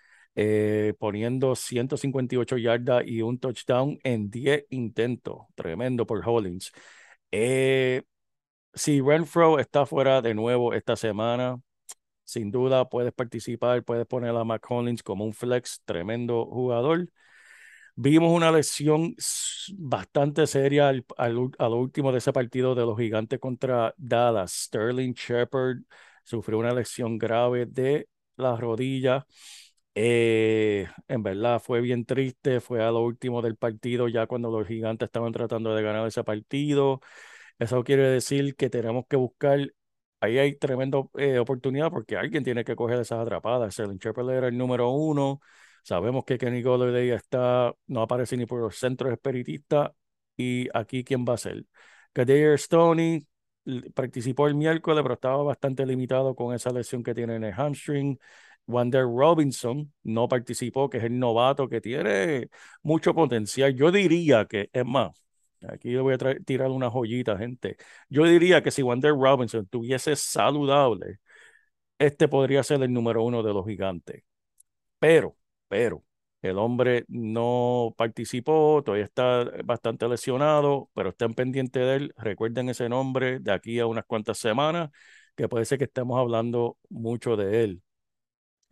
Eh, 0.42 0.94
poniendo 0.98 1.54
158 1.54 2.56
yardas 2.58 3.04
y 3.06 3.22
un 3.22 3.40
touchdown 3.40 4.00
en 4.04 4.30
10 4.30 4.68
intentos. 4.70 5.40
Tremendo 5.54 6.06
por 6.06 6.26
Hollins. 6.26 6.72
Eh, 7.30 8.04
si 8.74 9.02
Renfro 9.02 9.60
está 9.60 9.86
fuera 9.86 10.22
de 10.22 10.34
nuevo 10.34 10.74
esta 10.74 10.96
semana, 10.96 11.62
sin 12.24 12.52
duda 12.52 12.88
puedes 12.88 13.12
participar, 13.12 13.84
puedes 13.84 14.08
poner 14.08 14.34
a 14.36 14.46
Mac 14.46 14.66
Hollins 14.70 15.04
como 15.04 15.26
un 15.26 15.34
flex, 15.34 15.82
tremendo 15.84 16.46
jugador. 16.46 17.10
Vimos 17.96 18.32
una 18.32 18.50
lesión 18.50 19.16
bastante 19.78 20.48
seria 20.48 20.88
al, 20.88 21.06
al, 21.18 21.74
último 21.74 22.14
de 22.14 22.20
ese 22.20 22.32
partido 22.32 22.76
de 22.76 22.86
los 22.86 22.98
gigantes 22.98 23.40
contra 23.40 23.94
Dallas. 23.98 24.54
Sterling 24.54 25.14
Shepard 25.14 25.80
sufrió 26.24 26.60
una 26.60 26.74
lesión 26.74 27.18
grave 27.18 27.66
de 27.66 28.08
la 28.38 28.56
rodilla. 28.56 29.26
Eh, 30.02 30.88
en 31.10 31.24
verdad 31.24 31.60
fue 31.62 31.82
bien 31.82 32.06
triste, 32.06 32.62
fue 32.62 32.82
a 32.84 32.90
lo 32.92 33.02
último 33.04 33.42
del 33.42 33.58
partido, 33.58 34.08
ya 34.08 34.28
cuando 34.28 34.50
los 34.50 34.66
gigantes 34.68 35.08
estaban 35.08 35.34
tratando 35.34 35.76
de 35.76 35.84
ganar 35.84 36.08
ese 36.08 36.24
partido. 36.24 37.02
Eso 37.60 37.84
quiere 37.84 38.04
decir 38.10 38.56
que 38.56 38.70
tenemos 38.70 39.06
que 39.10 39.18
buscar, 39.18 39.60
ahí 40.22 40.38
hay 40.38 40.56
tremenda 40.58 41.00
eh, 41.18 41.40
oportunidad 41.40 41.92
porque 41.92 42.16
alguien 42.18 42.44
tiene 42.46 42.64
que 42.64 42.76
coger 42.78 43.00
esas 43.00 43.20
atrapadas. 43.20 43.78
El 43.80 43.98
Shepard 43.98 44.30
era 44.32 44.48
el 44.48 44.58
número 44.58 44.90
uno, 44.92 45.42
sabemos 45.84 46.24
que 46.26 46.38
Kenny 46.38 46.62
Golladay 46.64 47.12
está, 47.12 47.74
no 47.88 48.02
aparece 48.04 48.38
ni 48.38 48.46
por 48.46 48.62
los 48.62 48.78
centros 48.78 49.12
espiritistas 49.12 49.92
y 50.38 50.70
aquí 50.74 51.04
quién 51.04 51.26
va 51.28 51.34
a 51.34 51.38
ser. 51.38 51.66
Kadir 52.14 52.58
Stoney 52.58 53.28
participó 53.94 54.48
el 54.48 54.56
miércoles, 54.56 55.02
pero 55.04 55.14
estaba 55.16 55.44
bastante 55.44 55.86
limitado 55.86 56.36
con 56.36 56.54
esa 56.56 56.72
lesión 56.72 57.04
que 57.04 57.14
tiene 57.14 57.36
en 57.36 57.44
el 57.46 57.54
hamstring. 57.54 58.20
Wander 58.70 59.04
Robinson 59.04 59.92
no 60.04 60.28
participó, 60.28 60.90
que 60.90 61.00
es 61.00 61.04
el 61.06 61.20
novato 61.20 61.68
que 61.68 61.82
tiene 61.82 62.50
mucho 62.84 63.14
potencial. 63.14 63.76
Yo 63.76 63.92
diría 63.92 64.46
que, 64.46 64.70
es 64.72 64.86
más, 64.86 65.12
aquí 65.68 65.90
le 65.92 66.02
voy 66.02 66.14
a 66.16 66.18
tirar 66.46 66.70
una 66.70 66.90
joyita, 66.90 67.38
gente. 67.38 67.78
Yo 68.10 68.26
diría 68.26 68.62
que 68.64 68.72
si 68.72 68.84
Wander 68.84 69.14
Robinson 69.14 69.66
tuviese 69.68 70.16
saludable, 70.16 71.20
este 72.00 72.28
podría 72.28 72.64
ser 72.64 72.82
el 72.84 72.94
número 72.94 73.24
uno 73.24 73.44
de 73.44 73.54
los 73.54 73.66
gigantes. 73.66 74.24
Pero, 75.00 75.38
pero, 75.68 76.04
el 76.42 76.58
hombre 76.58 77.06
no 77.08 77.94
participó, 77.98 78.82
todavía 78.84 79.06
está 79.06 79.46
bastante 79.66 80.08
lesionado, 80.08 80.90
pero 80.94 81.10
estén 81.10 81.34
pendientes 81.34 81.84
de 81.84 81.96
él. 81.96 82.14
Recuerden 82.18 82.70
ese 82.70 82.90
nombre 82.90 83.40
de 83.40 83.52
aquí 83.52 83.80
a 83.80 83.88
unas 83.88 84.06
cuantas 84.06 84.38
semanas, 84.40 84.90
que 85.36 85.50
puede 85.50 85.66
ser 85.66 85.78
que 85.78 85.86
estemos 85.86 86.20
hablando 86.20 86.78
mucho 86.90 87.36
de 87.38 87.64
él. 87.64 87.84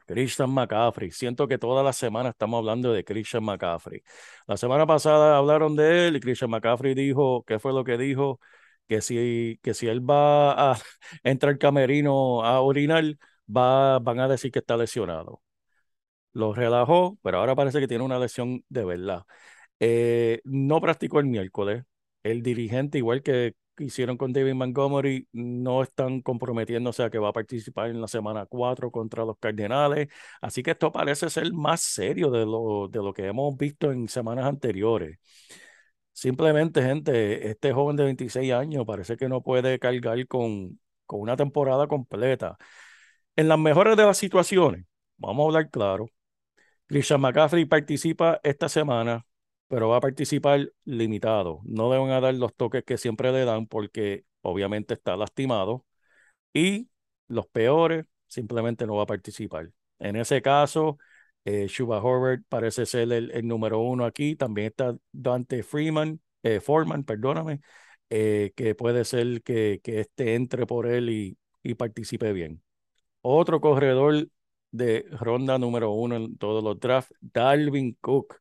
Christian 0.08 0.52
McCaffrey. 0.52 1.12
Siento 1.12 1.48
que 1.48 1.58
toda 1.60 1.84
la 1.84 1.94
semana 1.94 2.30
estamos 2.30 2.60
hablando 2.60 2.94
de 2.94 3.04
Christian 3.04 3.44
McCaffrey. 3.44 4.02
La 4.48 4.58
semana 4.58 4.88
pasada 4.88 5.38
hablaron 5.38 5.76
de 5.76 6.08
él 6.08 6.16
y 6.16 6.20
Christian 6.20 6.50
McCaffrey 6.52 6.96
dijo, 6.96 7.44
¿qué 7.46 7.60
fue 7.60 7.74
lo 7.74 7.84
que 7.84 7.98
dijo? 7.98 8.40
Que 8.88 9.02
si, 9.02 9.60
que 9.62 9.74
si 9.74 9.88
él 9.88 10.10
va 10.10 10.72
a 10.74 10.78
entrar 11.24 11.54
al 11.54 11.60
camerino 11.60 12.44
a 12.44 12.62
orinar, 12.62 13.04
va, 13.48 14.00
van 14.00 14.20
a 14.20 14.28
decir 14.28 14.52
que 14.52 14.60
está 14.60 14.78
lesionado. 14.78 15.42
Lo 16.34 16.54
relajó, 16.54 17.18
pero 17.24 17.40
ahora 17.40 17.56
parece 17.56 17.80
que 17.80 17.88
tiene 17.88 18.04
una 18.04 18.20
lesión 18.20 18.64
de 18.70 18.86
verdad. 18.86 19.24
Eh, 19.80 20.42
no 20.46 20.82
practicó 20.82 21.20
el 21.20 21.28
miércoles. 21.28 21.84
El 22.24 22.44
dirigente, 22.44 23.00
igual 23.00 23.24
que 23.24 23.56
hicieron 23.80 24.18
con 24.18 24.34
David 24.34 24.54
Montgomery 24.54 25.28
no 25.34 25.84
están 25.84 26.22
comprometiéndose 26.22 27.04
a 27.04 27.10
que 27.10 27.20
va 27.20 27.30
a 27.30 27.34
participar 27.34 27.90
en 27.90 28.02
la 28.02 28.08
semana 28.08 28.46
4 28.46 28.92
contra 28.92 29.26
los 29.26 29.38
Cardenales. 29.38 30.08
Así 30.42 30.64
que 30.64 30.72
esto 30.72 30.92
parece 30.92 31.30
ser 31.30 31.52
más 31.54 31.82
serio 31.82 32.32
de 32.32 32.46
lo, 32.46 32.88
de 32.90 33.00
lo 33.00 33.14
que 33.14 33.26
hemos 33.28 33.56
visto 33.58 33.92
en 33.92 34.08
semanas 34.08 34.46
anteriores. 34.46 35.20
Simplemente, 36.14 36.82
gente, 36.82 37.48
este 37.50 37.74
joven 37.74 37.96
de 37.96 38.06
26 38.06 38.52
años 38.54 38.86
parece 38.86 39.18
que 39.18 39.30
no 39.30 39.42
puede 39.44 39.78
cargar 39.80 40.26
con, 40.28 40.80
con 41.06 41.22
una 41.22 41.36
temporada 41.38 41.88
completa. 41.88 42.58
En 43.36 43.48
las 43.48 43.60
mejores 43.60 43.98
de 43.98 44.06
las 44.06 44.18
situaciones, 44.18 44.86
vamos 45.18 45.44
a 45.44 45.48
hablar 45.48 45.70
claro, 45.70 46.08
Christian 46.88 47.22
McCaffrey 47.22 47.66
participa 47.66 48.40
esta 48.44 48.70
semana 48.70 49.26
pero 49.68 49.90
va 49.90 49.98
a 49.98 50.02
participar 50.02 50.72
limitado. 50.86 51.62
No 51.66 51.92
le 51.92 51.98
van 52.00 52.12
a 52.12 52.22
dar 52.22 52.34
los 52.36 52.56
toques 52.56 52.84
que 52.84 52.98
siempre 52.98 53.32
le 53.32 53.46
dan 53.46 53.68
porque 53.68 54.26
obviamente 54.42 54.94
está 54.94 55.18
lastimado. 55.18 55.86
Y 56.54 56.90
los 57.28 57.48
peores 57.48 58.06
simplemente 58.28 58.86
no 58.88 58.96
va 58.96 59.04
a 59.04 59.06
participar. 59.08 59.72
En 60.00 60.16
ese 60.16 60.42
caso, 60.42 60.98
eh, 61.46 61.68
Shuba 61.68 62.02
Horvath 62.04 62.42
parece 62.50 62.86
ser 62.86 63.12
el, 63.12 63.48
número 63.48 63.80
uno 63.80 64.06
aquí. 64.06 64.36
También 64.36 64.68
está 64.68 64.98
Dante 65.12 65.64
Freeman, 65.64 66.22
eh, 66.44 66.60
Foreman, 66.60 67.04
perdóname, 67.04 67.62
eh, 68.10 68.54
que 68.56 68.76
puede 68.76 69.06
ser 69.06 69.44
que, 69.44 69.82
que 69.84 70.02
este 70.02 70.36
entre 70.36 70.66
por 70.66 70.88
él 70.88 71.10
y, 71.10 71.38
y 71.64 71.76
participe 71.76 72.34
bien. 72.34 72.64
Otro 73.22 73.62
corredor 73.62 74.30
de 74.72 75.06
ronda 75.12 75.58
número 75.58 75.92
uno 75.92 76.16
en 76.18 76.38
todos 76.38 76.64
los 76.64 76.80
drafts, 76.80 77.14
Dalvin 77.22 77.98
Cook 78.02 78.40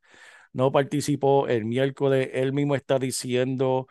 no 0.57 0.73
participó 0.73 1.49
el 1.49 1.67
miércoles. 1.67 2.31
Él 2.33 2.53
mismo 2.55 2.77
está 2.77 2.99
diciendo 2.99 3.87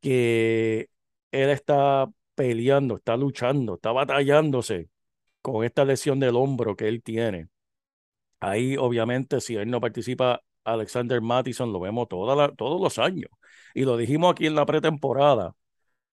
que 0.00 0.88
él 1.32 1.50
está 1.50 2.10
peleando, 2.34 2.96
está 2.96 3.16
luchando, 3.16 3.74
está 3.74 3.92
batallándose 3.92 4.88
con 5.42 5.64
esta 5.64 5.84
lesión 5.84 6.20
del 6.20 6.36
hombro 6.36 6.76
que 6.76 6.88
él 6.88 7.02
tiene. 7.02 7.48
Ahí, 8.40 8.76
obviamente, 8.78 9.40
si 9.40 9.56
él 9.56 9.70
no 9.70 9.80
participa, 9.80 10.42
Alexander 10.64 11.20
Mattison 11.20 11.72
lo 11.72 11.80
vemos 11.80 12.08
todos 12.08 12.80
los 12.80 12.98
años. 12.98 13.30
Y 13.74 13.84
lo 13.84 13.96
dijimos 13.98 14.32
aquí 14.32 14.46
en 14.46 14.54
la 14.54 14.66
pretemporada. 14.66 15.54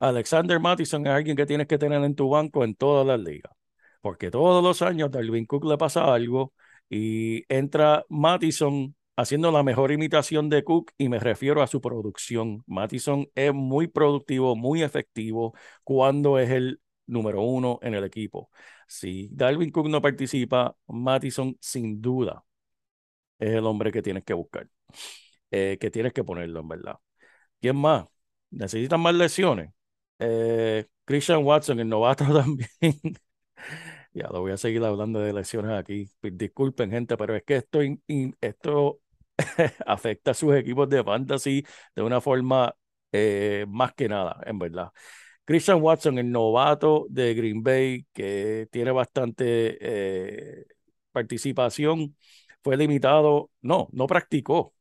Alexander 0.01 0.61
Mattison 0.61 1.07
es 1.07 1.13
alguien 1.13 1.37
que 1.37 1.47
tienes 1.47 1.67
que 1.67 1.79
tener 1.79 2.03
en 2.05 2.15
tu 2.15 2.31
banco 2.31 2.65
en 2.65 2.75
todas 2.75 3.07
las 3.07 3.21
ligas. 3.21 3.53
Porque 4.01 4.31
todos 4.31 4.63
los 4.65 4.83
años 4.83 5.09
a 5.09 5.11
Dalvin 5.11 5.47
Cook 5.47 5.65
le 5.67 5.79
pasa 5.79 6.13
algo 6.15 6.55
y 6.91 7.45
entra 7.55 8.05
Mattison 8.09 8.95
haciendo 9.17 9.51
la 9.53 9.63
mejor 9.63 9.93
imitación 9.93 10.49
de 10.51 10.65
Cook 10.65 10.93
y 10.99 11.09
me 11.09 11.19
refiero 11.21 11.63
a 11.63 11.67
su 11.67 11.81
producción. 11.81 12.63
Mattison 12.67 13.29
es 13.35 13.53
muy 13.55 13.87
productivo, 13.89 14.57
muy 14.57 14.83
efectivo 14.83 15.55
cuando 15.85 16.39
es 16.39 16.51
el 16.51 16.81
número 17.07 17.43
uno 17.43 17.79
en 17.83 17.95
el 17.95 18.05
equipo. 18.05 18.51
Si 18.89 19.29
Dalvin 19.33 19.71
Cook 19.71 19.89
no 19.89 20.01
participa, 20.03 20.77
Mattison 20.87 21.57
sin 21.61 22.01
duda 22.03 22.45
es 23.39 23.51
el 23.55 23.67
hombre 23.67 23.93
que 23.93 24.03
tienes 24.03 24.25
que 24.25 24.35
buscar, 24.35 24.69
eh, 25.51 25.79
que 25.81 25.91
tienes 25.91 26.13
que 26.13 26.25
ponerlo 26.25 26.61
en 26.61 26.69
verdad. 26.69 26.97
¿Quién 27.61 27.77
más? 27.77 28.07
¿Necesitan 28.51 29.01
más 29.01 29.15
lesiones? 29.15 29.73
Eh, 30.21 30.87
Christian 31.05 31.45
Watson, 31.45 31.81
el 31.81 31.89
novato 31.89 32.25
también. 32.35 32.69
Ya 34.13 34.29
lo 34.29 34.41
voy 34.41 34.53
a 34.53 34.57
seguir 34.57 34.85
hablando 34.85 35.21
de 35.21 35.33
lesiones 35.33 35.73
aquí. 35.73 36.09
Disculpen, 36.23 36.91
gente, 36.91 37.17
pero 37.17 37.35
es 37.37 37.43
que 37.45 37.57
esto, 37.57 37.81
esto 38.41 39.01
afecta 39.87 40.33
a 40.33 40.35
sus 40.35 40.55
equipos 40.55 40.89
de 40.89 41.03
fantasy 41.05 41.65
de 41.95 42.03
una 42.03 42.21
forma 42.21 42.75
eh, 43.13 43.67
más 43.69 43.95
que 43.95 44.09
nada, 44.09 44.41
en 44.47 44.59
verdad. 44.59 44.91
Christian 45.45 45.83
Watson, 45.83 46.19
el 46.19 46.31
novato 46.33 47.07
de 47.11 47.35
Green 47.35 47.63
Bay, 47.63 48.07
que 48.13 48.69
tiene 48.73 48.91
bastante 48.93 49.79
eh, 49.81 50.67
participación, 51.13 52.17
fue 52.63 52.77
limitado, 52.77 53.51
no, 53.63 53.89
no 53.93 54.07
practicó. 54.07 54.75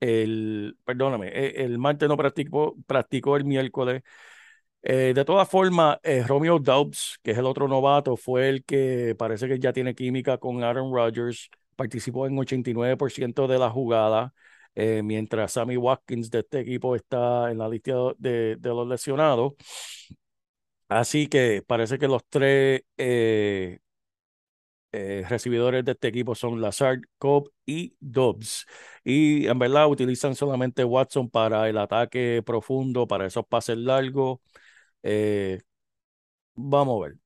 El, 0.00 0.78
perdóname, 0.84 1.28
e, 1.28 1.62
el, 1.64 1.76
martes 1.78 2.08
no 2.08 2.16
practicó, 2.16 2.74
practicó 2.86 3.36
el 3.36 3.44
miércoles. 3.44 4.02
Eh, 4.82 5.12
de 5.14 5.24
todas 5.26 5.48
formas, 5.48 5.98
eh, 6.02 6.24
Romeo 6.26 6.58
Dobbs, 6.58 7.18
que 7.22 7.32
es 7.32 7.38
el 7.38 7.46
otro 7.46 7.68
novato, 7.68 8.16
fue 8.16 8.48
el 8.50 8.64
que 8.64 9.14
parece 9.18 9.48
que 9.48 9.58
ya 9.60 9.72
tiene 9.72 9.94
química 9.94 10.38
con 10.38 10.64
Aaron 10.64 10.92
Rodgers, 10.94 11.50
participó 11.80 12.26
en 12.26 12.36
89% 12.36 13.46
de 13.48 13.58
la 13.58 13.70
jugada, 13.70 14.34
eh, 14.74 15.02
mientras 15.02 15.52
Sammy 15.52 15.78
Watkins 15.78 16.30
de 16.30 16.40
este 16.40 16.60
equipo 16.60 16.94
está 16.94 17.50
en 17.50 17.56
la 17.58 17.68
lista 17.70 17.92
de, 18.18 18.58
los 18.62 18.86
lesionados. 18.86 19.54
Así 20.88 21.28
que 21.28 21.62
parece 21.66 21.98
que 21.98 22.08
los 22.08 22.22
tres 22.28 22.82
eh, 22.98 23.78
recibidores 25.28 25.84
de 25.84 25.92
este 25.92 26.08
equipo 26.08 26.34
son 26.34 26.60
Lazard, 26.60 27.00
Cobb 27.18 27.50
y 27.64 27.94
Dobbs. 28.00 28.66
Y 29.04 29.46
en 29.46 29.58
verdad 29.58 29.88
utilizan 29.88 30.34
solamente 30.34 30.84
Watson 30.84 31.30
para 31.30 31.68
el 31.68 31.78
ataque 31.78 32.42
profundo, 32.44 33.06
para 33.06 33.26
esos 33.26 33.46
pases 33.46 33.78
largos. 33.78 34.40
Eh, 35.02 35.60
vamos 36.54 37.02
a 37.02 37.08
ver. 37.08 37.18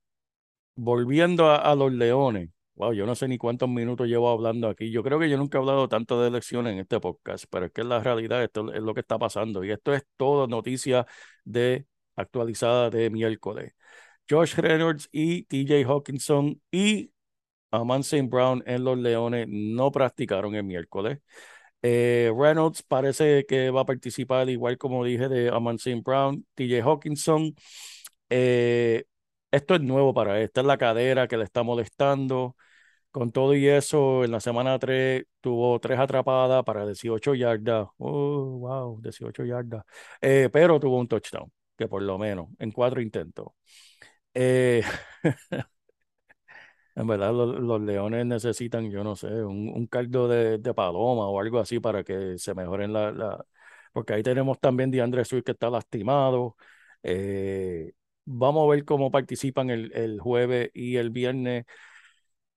Volviendo 0.76 1.50
a, 1.50 1.74
los 1.76 1.92
Leones. 1.92 2.50
Wow, 2.76 2.92
yo 2.92 3.06
no 3.06 3.14
sé 3.14 3.28
ni 3.28 3.38
cuántos 3.38 3.68
minutos 3.68 4.08
llevo 4.08 4.28
hablando 4.30 4.68
aquí. 4.68 4.90
Yo 4.90 5.04
creo 5.04 5.20
que 5.20 5.30
yo 5.30 5.36
nunca 5.36 5.58
he 5.58 5.60
hablado 5.60 5.88
tanto 5.88 6.20
de 6.20 6.26
elecciones 6.28 6.72
en 6.72 6.80
este 6.80 6.98
podcast, 6.98 7.44
pero 7.48 7.66
es 7.66 7.72
que 7.72 7.82
en 7.82 7.88
la 7.88 8.00
realidad 8.00 8.42
esto 8.42 8.72
es 8.72 8.82
lo 8.82 8.94
que 8.94 9.00
está 9.00 9.16
pasando. 9.16 9.62
Y 9.62 9.70
esto 9.70 9.94
es 9.94 10.02
todo 10.16 10.48
noticia 10.48 11.06
de 11.44 11.86
actualizada 12.16 12.90
de 12.90 13.10
miércoles. 13.10 13.74
Josh 14.28 14.56
Reynolds 14.56 15.08
y 15.12 15.44
TJ 15.44 15.84
Hawkinson 15.86 16.60
y 16.72 17.12
Amon 17.70 18.00
St. 18.02 18.28
Brown 18.28 18.62
en 18.66 18.84
los 18.84 18.98
Leones 18.98 19.46
no 19.48 19.92
practicaron 19.92 20.54
el 20.56 20.64
miércoles. 20.64 21.20
Eh, 21.82 22.32
Reynolds 22.36 22.82
parece 22.82 23.46
que 23.46 23.70
va 23.70 23.82
a 23.82 23.86
participar, 23.86 24.48
igual 24.50 24.78
como 24.78 25.04
dije, 25.04 25.28
de 25.28 25.48
Amon 25.50 25.76
St. 25.76 26.02
Brown, 26.04 26.46
TJ 26.54 26.82
Hawkinson. 26.82 27.54
Eh, 28.30 29.04
esto 29.56 29.74
es 29.74 29.80
nuevo 29.80 30.14
para 30.14 30.38
él. 30.38 30.44
Esta 30.44 30.60
es 30.60 30.66
la 30.66 30.78
cadera 30.78 31.28
que 31.28 31.36
le 31.36 31.44
está 31.44 31.62
molestando. 31.62 32.56
Con 33.10 33.32
todo 33.32 33.54
y 33.54 33.68
eso, 33.68 34.24
en 34.24 34.32
la 34.32 34.40
semana 34.40 34.78
3 34.78 35.24
tuvo 35.40 35.78
tres 35.80 35.98
atrapadas 36.00 36.64
para 36.64 36.86
18 36.86 37.34
yardas. 37.34 37.88
Oh, 37.98 38.58
wow, 38.60 39.00
18 39.02 39.44
yardas. 39.44 39.84
Eh, 40.20 40.50
pero 40.52 40.80
tuvo 40.80 40.98
un 40.98 41.08
touchdown, 41.08 41.50
que 41.76 41.88
por 41.88 42.02
lo 42.02 42.18
menos 42.18 42.48
en 42.58 42.72
cuatro 42.72 43.00
intentos. 43.00 43.48
Eh, 44.34 44.82
En 46.96 47.06
verdad, 47.08 47.32
los, 47.32 47.80
leones 47.80 48.24
necesitan, 48.24 48.88
yo 48.90 49.02
no 49.02 49.16
sé, 49.16 49.26
un, 49.26 49.68
un 49.68 49.86
caldo 49.88 50.28
de, 50.28 50.58
de, 50.58 50.74
paloma 50.74 51.28
o 51.28 51.40
algo 51.40 51.58
así 51.58 51.80
para 51.80 52.04
que 52.04 52.38
se 52.38 52.54
mejoren 52.54 52.92
la, 52.92 53.10
la... 53.10 53.44
Porque 53.92 54.12
ahí 54.14 54.22
tenemos 54.22 54.60
también 54.60 54.90
DeAndre 54.92 55.24
Swift 55.24 55.44
que 55.44 55.52
está 55.52 55.70
lastimado. 55.70 56.56
Eh, 57.02 57.92
vamos 58.24 58.66
a 58.66 58.70
ver 58.70 58.84
cómo 58.84 59.10
participan 59.10 59.70
el, 59.70 59.92
el 59.94 60.20
jueves 60.20 60.70
y 60.74 60.96
el 60.96 61.10
viernes 61.10 61.64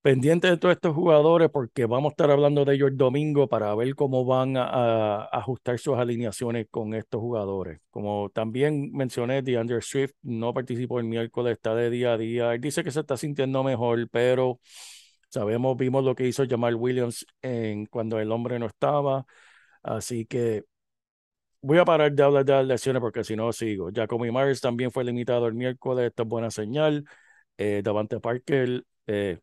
pendiente 0.08 0.48
de 0.48 0.56
todos 0.58 0.74
estos 0.76 0.96
jugadores 0.96 1.50
porque 1.50 1.86
vamos 1.86 2.12
a 2.12 2.14
estar 2.14 2.32
hablando 2.32 2.64
de 2.64 2.76
ellos 2.76 2.90
el 2.92 2.96
domingo 2.98 3.50
para 3.50 3.76
ver 3.76 3.94
cómo 3.94 4.24
van 4.24 4.56
a, 4.56 5.26
ajustar 5.26 5.80
sus 5.80 5.98
alineaciones 5.98 6.68
con 6.72 6.94
estos 6.94 7.20
jugadores. 7.20 7.82
Como 7.90 8.30
también 8.30 8.92
mencioné, 8.94 9.42
DeAndre 9.42 9.82
Swift 9.82 10.14
no 10.22 10.54
participó 10.54 11.00
el 11.00 11.06
miércoles, 11.06 11.54
está 11.54 11.76
de 11.76 11.90
día 11.90 12.14
a 12.14 12.18
día. 12.18 12.54
Él 12.54 12.62
dice 12.62 12.86
que 12.86 12.92
se 12.92 13.02
está 13.02 13.18
sintiendo 13.18 13.64
mejor, 13.66 14.08
pero 14.10 14.62
sabemos, 15.30 15.76
vimos 15.78 16.04
lo 16.06 16.16
que 16.16 16.26
hizo 16.28 16.46
Jamal 16.48 16.76
Williams 16.76 17.26
en, 17.42 17.86
cuando 17.88 18.18
el 18.20 18.32
hombre 18.32 18.60
no 18.60 18.68
estaba. 18.68 19.26
Así 19.84 20.26
que 20.26 20.64
voy 21.68 21.78
a 21.80 21.86
parar 21.86 22.12
de 22.14 22.24
hablar 22.24 22.46
de 22.46 22.54
las 22.54 22.66
lesiones 22.66 23.02
porque 23.02 23.24
si 23.24 23.36
no 23.36 23.52
sigo. 23.54 23.90
Jacoby 23.94 24.32
Myers 24.32 24.62
también 24.62 24.92
fue 24.92 25.04
limitado 25.04 25.48
el 25.48 25.54
miércoles, 25.54 26.08
esto 26.08 26.24
es 26.24 26.30
buena 26.30 26.50
señal. 26.52 27.06
Eh, 27.58 27.82
Davante 27.84 28.20
Parker 28.20 28.84
eh, 29.08 29.40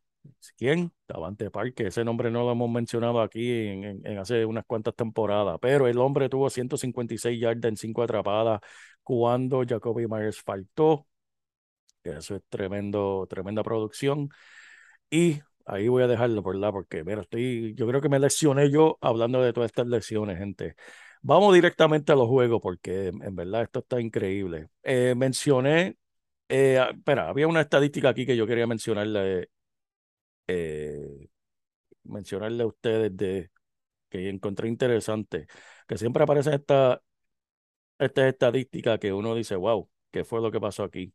¿Quién? 0.57 0.93
Davante 1.07 1.51
Parque. 1.51 1.89
Ese 1.89 2.05
nombre 2.05 2.31
no 2.31 2.45
lo 2.45 2.53
hemos 2.53 2.71
mencionado 2.71 3.21
aquí 3.21 3.51
en, 3.69 4.01
en, 4.07 4.19
hace 4.19 4.45
unas 4.47 4.65
cuantas 4.65 4.95
temporadas, 4.95 5.59
pero 5.61 5.87
el 5.87 5.99
hombre 5.99 6.29
tuvo 6.29 6.49
156 6.51 7.39
yardas 7.41 7.69
en 7.71 7.77
cinco 7.77 8.03
atrapadas 8.03 8.61
cuando 9.03 9.63
Jacoby 9.67 10.07
Myers 10.07 10.41
faltó. 10.43 11.07
Eso 12.05 12.37
es 12.37 12.43
tremendo, 12.49 13.27
tremenda 13.29 13.63
producción. 13.63 14.29
Y 15.11 15.41
ahí 15.67 15.89
voy 15.89 16.03
a 16.03 16.07
dejarlo, 16.07 16.43
¿verdad? 16.43 16.73
Porque, 16.73 17.05
mira, 17.05 17.23
estoy, 17.23 17.75
yo 17.75 17.87
creo 17.87 18.01
que 18.01 18.09
me 18.09 18.19
lesioné 18.19 18.71
yo 18.71 18.99
hablando 19.01 19.43
de 19.43 19.53
todas 19.53 19.71
estas 19.71 19.87
lesiones, 19.87 20.39
gente. 20.39 20.77
Vamos 21.27 21.55
directamente 21.55 22.13
a 22.13 22.17
los 22.17 22.29
juegos 22.29 22.61
porque 22.61 23.09
en 23.09 23.35
verdad 23.35 23.63
esto 23.63 23.79
está 23.81 23.99
increíble. 24.01 24.69
Eh, 24.83 25.15
mencioné, 25.17 25.97
eh, 26.49 26.81
espera, 26.95 27.29
había 27.31 27.49
una 27.49 27.63
estadística 27.63 28.11
aquí 28.11 28.27
que 28.27 28.37
yo 28.37 28.47
quería 28.47 28.67
mencionarle 28.67 29.49
eh, 30.47 31.29
mencionarle 32.05 32.65
a 32.65 32.67
ustedes 32.67 33.17
de 33.17 33.51
que 34.11 34.29
encontré 34.31 34.69
interesante, 34.69 35.47
que 35.89 35.99
siempre 35.99 36.25
aparecen 36.25 36.55
estas 36.55 37.01
esta 37.99 38.29
estadísticas 38.29 38.99
que 38.99 39.13
uno 39.13 39.35
dice, 39.35 39.57
wow, 39.57 39.89
¿qué 40.11 40.25
fue 40.25 40.41
lo 40.41 40.51
que 40.51 40.61
pasó 40.61 40.85
aquí? 40.85 41.13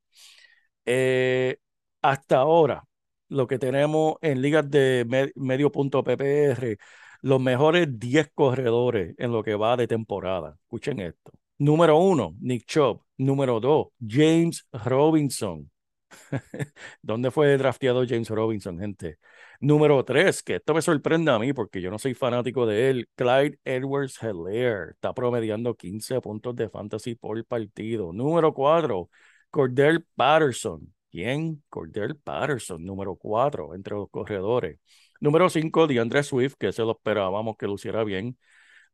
Hasta 2.01 2.37
ahora, 2.37 2.83
lo 3.27 3.47
que 3.47 3.59
tenemos 3.59 4.15
en 4.21 4.41
ligas 4.41 4.69
de 4.69 5.05
medio 5.35 5.71
punto 5.71 6.03
PPR, 6.03 6.77
los 7.21 7.41
mejores 7.41 7.88
10 7.99 8.32
corredores 8.34 9.15
en 9.17 9.32
lo 9.32 9.43
que 9.43 9.55
va 9.55 9.77
de 9.77 9.88
temporada. 9.88 10.58
Escuchen 10.63 10.99
esto. 10.99 11.32
Número 11.58 11.97
uno, 11.97 12.36
Nick 12.39 12.65
Chubb. 12.65 13.01
Número 13.17 13.60
dos, 13.60 13.88
James 14.05 14.65
Robinson. 14.71 15.69
¿Dónde 17.01 17.32
fue 17.32 17.58
drafteado 17.58 18.05
James 18.08 18.29
Robinson, 18.29 18.79
gente? 18.79 19.17
Número 19.60 20.03
3, 20.05 20.41
que 20.41 20.55
esto 20.55 20.73
me 20.73 20.82
sorprende 20.82 21.32
a 21.32 21.39
mí 21.39 21.53
porque 21.53 21.82
yo 21.82 21.91
no 21.91 21.99
soy 21.99 22.13
fanático 22.13 22.65
de 22.65 22.89
él. 22.89 23.10
Clyde 23.15 23.60
Edwards 23.65 24.21
Heller 24.21 24.91
está 24.93 25.13
promediando 25.13 25.75
15 25.75 26.21
puntos 26.21 26.55
de 26.55 26.69
fantasy 26.69 27.15
por 27.15 27.43
partido. 27.45 28.13
Número 28.13 28.53
4, 28.53 29.10
Cordell 29.49 30.05
Patterson. 30.15 30.93
¿Quién? 31.12 31.63
Cordell 31.69 32.15
Patterson, 32.15 32.86
número 32.86 33.15
4 33.15 33.73
entre 33.75 33.95
los 33.95 34.10
corredores. 34.10 34.79
Número 35.19 35.49
5, 35.49 35.88
DeAndre 35.88 36.23
Swift, 36.23 36.55
que 36.58 36.71
se 36.71 36.82
lo 36.84 36.91
esperábamos 36.91 37.58
que 37.58 37.67
luciera 37.67 38.03
bien. 38.03 38.38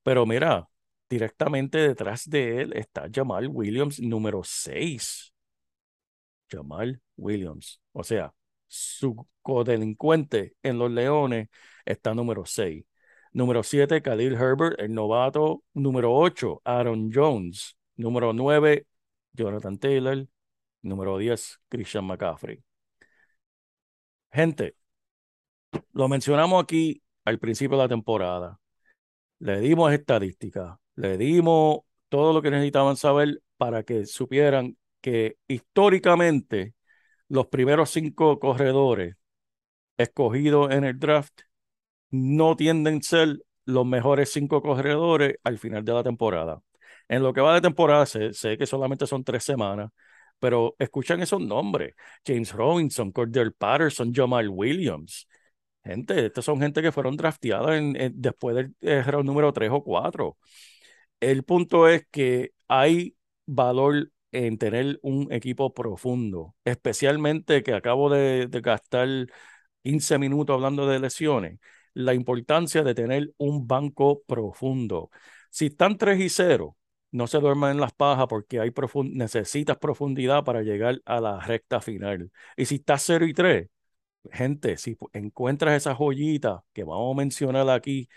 Pero 0.04 0.26
mira, 0.26 0.68
directamente 1.10 1.78
detrás 1.80 2.30
de 2.30 2.62
él 2.62 2.74
está 2.74 3.08
Jamal 3.14 3.48
Williams, 3.48 4.00
número 4.02 4.42
6. 4.44 5.34
Jamal 6.50 7.02
Williams. 7.18 7.82
O 7.92 8.04
sea, 8.04 8.34
su 8.68 9.28
codelincuente 9.42 10.56
en 10.64 10.80
los 10.80 10.92
Leones 10.92 11.50
está 11.86 12.14
número 12.14 12.46
6. 12.46 12.86
Número 13.34 13.64
7, 13.64 14.02
Khalil 14.02 14.34
Herbert, 14.36 14.80
el 14.80 14.94
novato. 14.94 15.64
Número 15.74 16.14
8, 16.14 16.62
Aaron 16.64 17.12
Jones. 17.14 17.78
Número 17.98 18.34
9, 18.34 18.88
Jonathan 19.34 19.78
Taylor. 19.78 20.28
Número 20.82 21.18
10, 21.18 21.60
Christian 21.70 22.06
McCaffrey. 22.06 22.64
Gente, 24.32 24.76
lo 25.94 26.08
mencionamos 26.08 26.64
aquí 26.64 27.02
al 27.26 27.40
principio 27.40 27.78
de 27.78 27.84
la 27.84 27.90
temporada. 27.90 28.60
Le 29.40 29.60
dimos 29.60 29.92
estadísticas, 29.94 30.78
le 30.96 31.18
dimos 31.18 31.80
todo 32.10 32.34
lo 32.34 32.42
que 32.42 32.52
necesitaban 32.52 32.96
saber 32.98 33.42
para 33.58 33.84
que 33.84 34.06
supieran 34.06 34.78
que 35.02 35.38
históricamente 35.48 36.74
los 37.28 37.48
primeros 37.48 37.90
cinco 37.90 38.40
corredores 38.40 39.16
escogidos 39.98 40.72
en 40.72 40.84
el 40.84 41.00
draft 41.00 41.42
no 42.12 42.56
tienden 42.56 42.98
a 42.98 43.02
ser 43.02 43.40
los 43.66 43.86
mejores 43.86 44.32
cinco 44.32 44.62
corredores 44.62 45.38
al 45.44 45.58
final 45.58 45.84
de 45.84 45.94
la 45.94 46.04
temporada. 46.04 46.62
En 47.08 47.24
lo 47.24 47.34
que 47.34 47.42
va 47.42 47.56
de 47.56 47.62
temporada, 47.62 48.06
sé, 48.06 48.58
que 48.58 48.66
solamente 48.66 49.08
son 49.08 49.24
tres 49.24 49.44
semanas, 49.44 49.92
pero 50.40 50.76
escuchan 50.80 51.22
esos 51.22 51.42
nombres: 51.42 51.94
James 52.26 52.52
Robinson, 52.54 53.12
Cordell 53.12 53.54
Patterson, 53.54 54.14
Jamal 54.14 54.50
Williams. 54.50 55.28
Gente, 55.86 56.26
estos 56.26 56.44
son 56.46 56.60
gente 56.60 56.82
que 56.82 56.92
fueron 56.92 57.16
drafteadas 57.16 57.80
después 58.14 58.56
del 58.82 59.04
round 59.06 59.26
número 59.26 59.54
tres 59.54 59.70
o 59.72 59.84
cuatro. 59.84 60.38
El 61.20 61.44
punto 61.44 61.88
es 61.88 62.08
que 62.12 62.52
hay 62.68 63.16
valor 63.46 64.12
en 64.32 64.58
tener 64.58 65.00
un 65.04 65.32
equipo 65.32 65.74
profundo, 65.74 66.56
especialmente 66.66 67.64
que 67.64 67.74
acabo 67.74 68.10
de, 68.10 68.48
de 68.48 68.62
gastar 68.62 69.08
15 69.84 70.18
minutos 70.20 70.54
hablando 70.56 70.88
de 70.88 71.00
lesiones, 71.00 71.60
la 71.94 72.14
importancia 72.14 72.84
de 72.84 72.96
tener 72.96 73.34
un 73.38 73.68
banco 73.68 74.24
profundo. 74.28 75.10
Si 75.52 75.68
están 75.68 75.98
3 75.98 76.20
y 76.20 76.30
0, 76.30 76.78
no 77.12 77.28
se 77.28 77.40
duerman 77.40 77.72
en 77.72 77.82
las 77.82 77.94
pajas 77.94 78.28
porque 78.28 78.60
hay 78.60 78.72
profund 78.72 79.16
necesitas 79.16 79.78
profundidad 79.78 80.44
para 80.44 80.62
llegar 80.64 81.02
a 81.06 81.22
la 81.22 81.40
recta 81.40 81.82
final. 81.82 82.32
Y 82.58 82.66
si 82.66 82.76
estás 82.76 83.04
0 83.06 83.26
y 83.26 83.34
3, 83.34 83.70
gente, 84.32 84.78
si 84.78 84.98
encuentras 85.14 85.76
esa 85.76 85.96
joyita 85.96 86.64
que 86.74 86.84
vamos 86.84 87.14
a 87.16 87.18
mencionar 87.18 87.70
aquí 87.70 88.10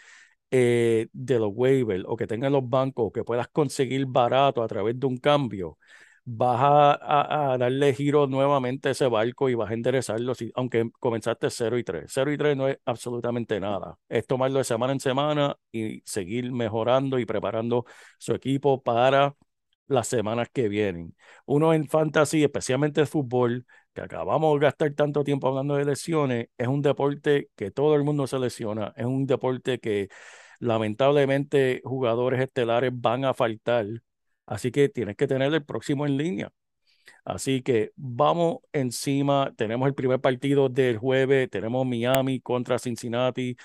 eh, 0.50 1.08
de 1.12 1.38
los 1.38 1.52
waivers 1.54 2.04
o 2.06 2.16
que 2.16 2.26
tengan 2.26 2.52
los 2.52 2.68
bancos, 2.68 3.12
que 3.12 3.24
puedas 3.24 3.48
conseguir 3.48 4.06
barato 4.06 4.62
a 4.62 4.68
través 4.68 4.98
de 4.98 5.06
un 5.06 5.18
cambio, 5.18 5.78
vas 6.24 6.58
a, 6.60 7.52
a, 7.52 7.58
darle 7.58 7.94
giro 7.94 8.26
nuevamente 8.26 8.88
a 8.88 8.92
ese 8.92 9.06
barco 9.08 9.48
y 9.48 9.54
vas 9.54 9.70
a 9.70 9.74
enderezarlo, 9.74 10.34
si, 10.34 10.52
aunque 10.54 10.90
comenzaste 11.00 11.50
0 11.50 11.78
y 11.78 11.84
3. 11.84 12.04
0 12.12 12.32
y 12.32 12.36
3 12.38 12.56
no 12.56 12.68
es 12.68 12.78
absolutamente 12.84 13.58
nada. 13.60 13.98
Es 14.08 14.26
tomarlo 14.26 14.58
de 14.58 14.64
semana 14.64 14.92
en 14.92 15.00
semana 15.00 15.56
y 15.72 16.02
seguir 16.04 16.52
mejorando 16.52 17.18
y 17.18 17.26
preparando 17.26 17.86
su 18.18 18.34
equipo 18.34 18.82
para 18.82 19.36
las 19.86 20.08
semanas 20.08 20.48
que 20.52 20.68
vienen. 20.68 21.16
Uno 21.46 21.72
en 21.74 21.88
fantasy, 21.88 22.44
especialmente 22.44 23.00
el 23.00 23.06
fútbol, 23.06 23.66
que 23.98 24.16
acabamos 24.16 24.58
de 24.60 24.66
gastar 24.66 24.92
tanto 24.94 25.24
tiempo 25.24 25.48
hablando 25.48 25.76
de 25.76 25.84
lesiones, 25.84 26.48
es 26.58 26.68
un 26.68 26.82
deporte 26.82 27.50
que 27.56 27.70
todo 27.70 27.94
el 27.96 28.04
mundo 28.04 28.26
se 28.26 28.38
lesiona, 28.38 28.92
es 28.96 29.06
un 29.06 29.26
deporte 29.26 29.78
que 29.80 30.08
lamentablemente 30.60 31.80
jugadores 31.84 32.40
estelares 32.40 32.90
van 32.94 33.24
a 33.24 33.34
faltar 33.34 33.86
Así 34.48 34.70
que 34.72 34.88
tienes 34.88 35.16
que 35.16 35.26
tener 35.28 35.52
el 35.52 35.64
próximo 35.64 36.06
en 36.06 36.16
línea. 36.16 36.52
Así 37.24 37.62
que 37.62 37.92
vamos 37.96 38.58
encima. 38.72 39.52
Tenemos 39.56 39.88
el 39.88 39.94
primer 39.94 40.20
partido 40.20 40.68
del 40.70 40.98
jueves. 40.98 41.50
Tenemos 41.50 41.86
Miami 41.86 42.40
contra 42.40 42.78
Cincinnati. 42.78 43.56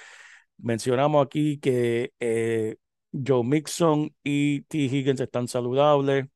Mencionamos 0.58 1.26
aquí 1.26 1.60
que 1.60 2.14
eh, 2.20 2.78
Joe 3.14 3.44
Mixon 3.44 4.14
y 4.24 4.62
T. 4.64 4.78
Higgins 4.80 5.22
están 5.22 5.48
saludables. 5.48 6.28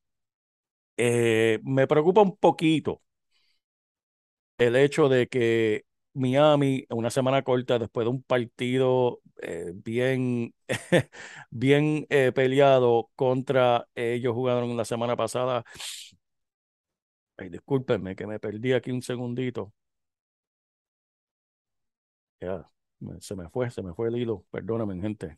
Eh, 0.97 1.60
me 1.63 1.88
preocupa 1.88 2.21
un 2.21 2.36
poquito 2.38 3.01
el 4.58 4.76
hecho 4.76 5.10
de 5.10 5.28
que 5.28 5.86
Miami, 6.13 6.86
una 6.89 7.10
semana 7.12 7.43
corta 7.43 7.78
después 7.80 8.06
de 8.06 8.10
un 8.12 8.24
partido 8.24 9.22
eh, 9.41 9.72
bien, 9.76 10.54
bien 11.52 12.06
eh, 12.10 12.32
peleado 12.34 13.10
contra 13.15 13.88
ellos 13.96 14.34
jugaron 14.34 14.76
la 14.78 14.86
semana 14.86 15.15
pasada. 15.15 15.63
Ay, 17.38 17.50
discúlpenme 17.50 18.15
que 18.15 18.28
me 18.28 18.39
perdí 18.39 18.74
aquí 18.74 18.91
un 18.91 19.02
segundito. 19.02 19.74
Ya, 22.39 22.70
se 23.22 23.36
me 23.36 23.50
fue, 23.50 23.70
se 23.72 23.82
me 23.84 23.93
fue 23.93 24.08
el 24.10 24.17
hilo. 24.17 24.46
Perdóname, 24.52 25.00
gente. 25.02 25.38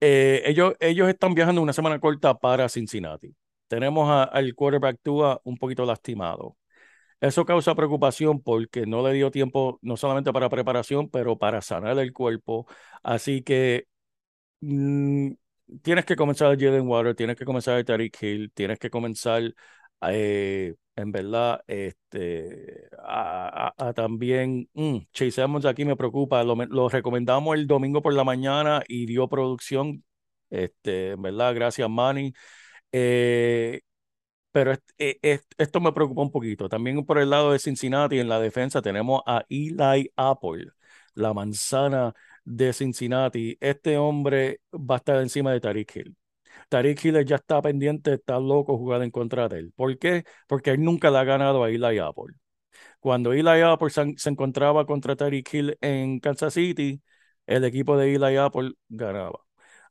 Eh, 0.00 0.42
ellos, 0.46 0.74
ellos 0.80 1.08
están 1.08 1.34
viajando 1.34 1.62
una 1.62 1.72
semana 1.72 1.98
corta 1.98 2.34
para 2.38 2.68
Cincinnati. 2.68 3.34
Tenemos 3.68 4.08
al 4.30 4.54
quarterback 4.54 5.00
Tua 5.02 5.40
un 5.44 5.56
poquito 5.56 5.84
lastimado. 5.84 6.56
Eso 7.20 7.44
causa 7.46 7.74
preocupación 7.74 8.42
porque 8.42 8.86
no 8.86 9.06
le 9.06 9.14
dio 9.14 9.30
tiempo 9.30 9.78
no 9.82 9.96
solamente 9.96 10.32
para 10.32 10.50
preparación, 10.50 11.08
pero 11.10 11.38
para 11.38 11.62
sanar 11.62 11.98
el 11.98 12.12
cuerpo. 12.12 12.66
Así 13.02 13.42
que 13.42 13.86
mm, 14.60 15.32
tienes 15.82 16.04
que 16.04 16.16
comenzar 16.16 16.52
el 16.52 16.58
Jalen 16.60 16.86
Water, 16.88 17.14
tienes 17.14 17.36
que 17.36 17.44
comenzar 17.44 17.78
el 17.78 17.84
Tariq 17.84 18.22
Hill, 18.22 18.52
tienes 18.54 18.78
que 18.78 18.90
comenzar 18.90 19.54
eh, 20.02 20.74
en 20.96 21.12
verdad 21.12 21.62
este, 21.66 22.88
a, 22.98 23.92
también 23.94 24.68
mm, 24.74 24.98
Chase 25.12 25.42
Edmonds 25.42 25.66
aquí 25.66 25.84
me 25.84 25.96
preocupa. 25.96 26.42
Lo, 26.44 26.88
recomendamos 26.88 27.56
el 27.56 27.66
domingo 27.66 28.02
por 28.02 28.12
la 28.14 28.24
mañana 28.24 28.82
y 28.88 29.06
dio 29.06 29.28
producción. 29.28 30.04
Este, 30.50 31.12
en 31.12 31.22
verdad, 31.22 31.54
gracias 31.54 31.88
Manny. 31.90 32.32
Eh, 32.96 33.80
pero 34.52 34.74
e, 34.98 35.40
esto 35.58 35.80
me 35.80 35.92
preocupa 35.92 36.22
un 36.22 36.30
poquito. 36.30 36.68
También 36.68 37.04
por 37.04 37.18
el 37.18 37.30
lado 37.30 37.52
de 37.52 37.58
Cincinnati, 37.58 38.20
en 38.20 38.28
la 38.28 38.40
defensa, 38.40 38.82
tenemos 38.82 39.22
a 39.26 39.44
Eli 39.48 40.12
Apple, 40.16 40.66
la 41.14 41.34
manzana 41.34 42.14
de 42.44 42.72
Cincinnati. 42.72 43.58
Este 43.60 43.98
hombre 43.98 44.60
va 44.72 44.96
a 44.96 44.98
estar 44.98 45.20
encima 45.22 45.52
de 45.52 45.60
Tariq 45.60 45.96
Hill. 45.96 46.16
Tariq 46.68 47.04
Hill 47.04 47.24
ya 47.26 47.36
está 47.36 47.62
pendiente, 47.62 48.14
está 48.14 48.38
loco 48.40 48.78
jugar 48.78 49.02
en 49.02 49.10
contra 49.10 49.48
de 49.48 49.60
él. 49.60 49.72
¿Por 49.76 49.98
qué? 49.98 50.24
Porque 50.48 50.70
él 50.72 50.84
nunca 50.84 51.10
le 51.10 51.18
ha 51.18 51.24
ganado 51.24 51.64
a 51.64 51.70
Eli 51.70 51.98
Apple. 51.98 52.34
Cuando 53.00 53.32
Eli 53.32 53.62
Apple 53.62 53.90
se, 53.90 54.30
encontraba 54.30 54.86
contra 54.86 55.16
Tariq 55.16 55.54
Hill 55.54 55.78
en 55.80 56.20
Kansas 56.20 56.54
City, 56.54 57.02
el 57.46 57.64
equipo 57.64 57.96
de 57.98 58.14
Eli 58.14 58.36
Apple 58.36 58.72
ganaba. 58.88 59.40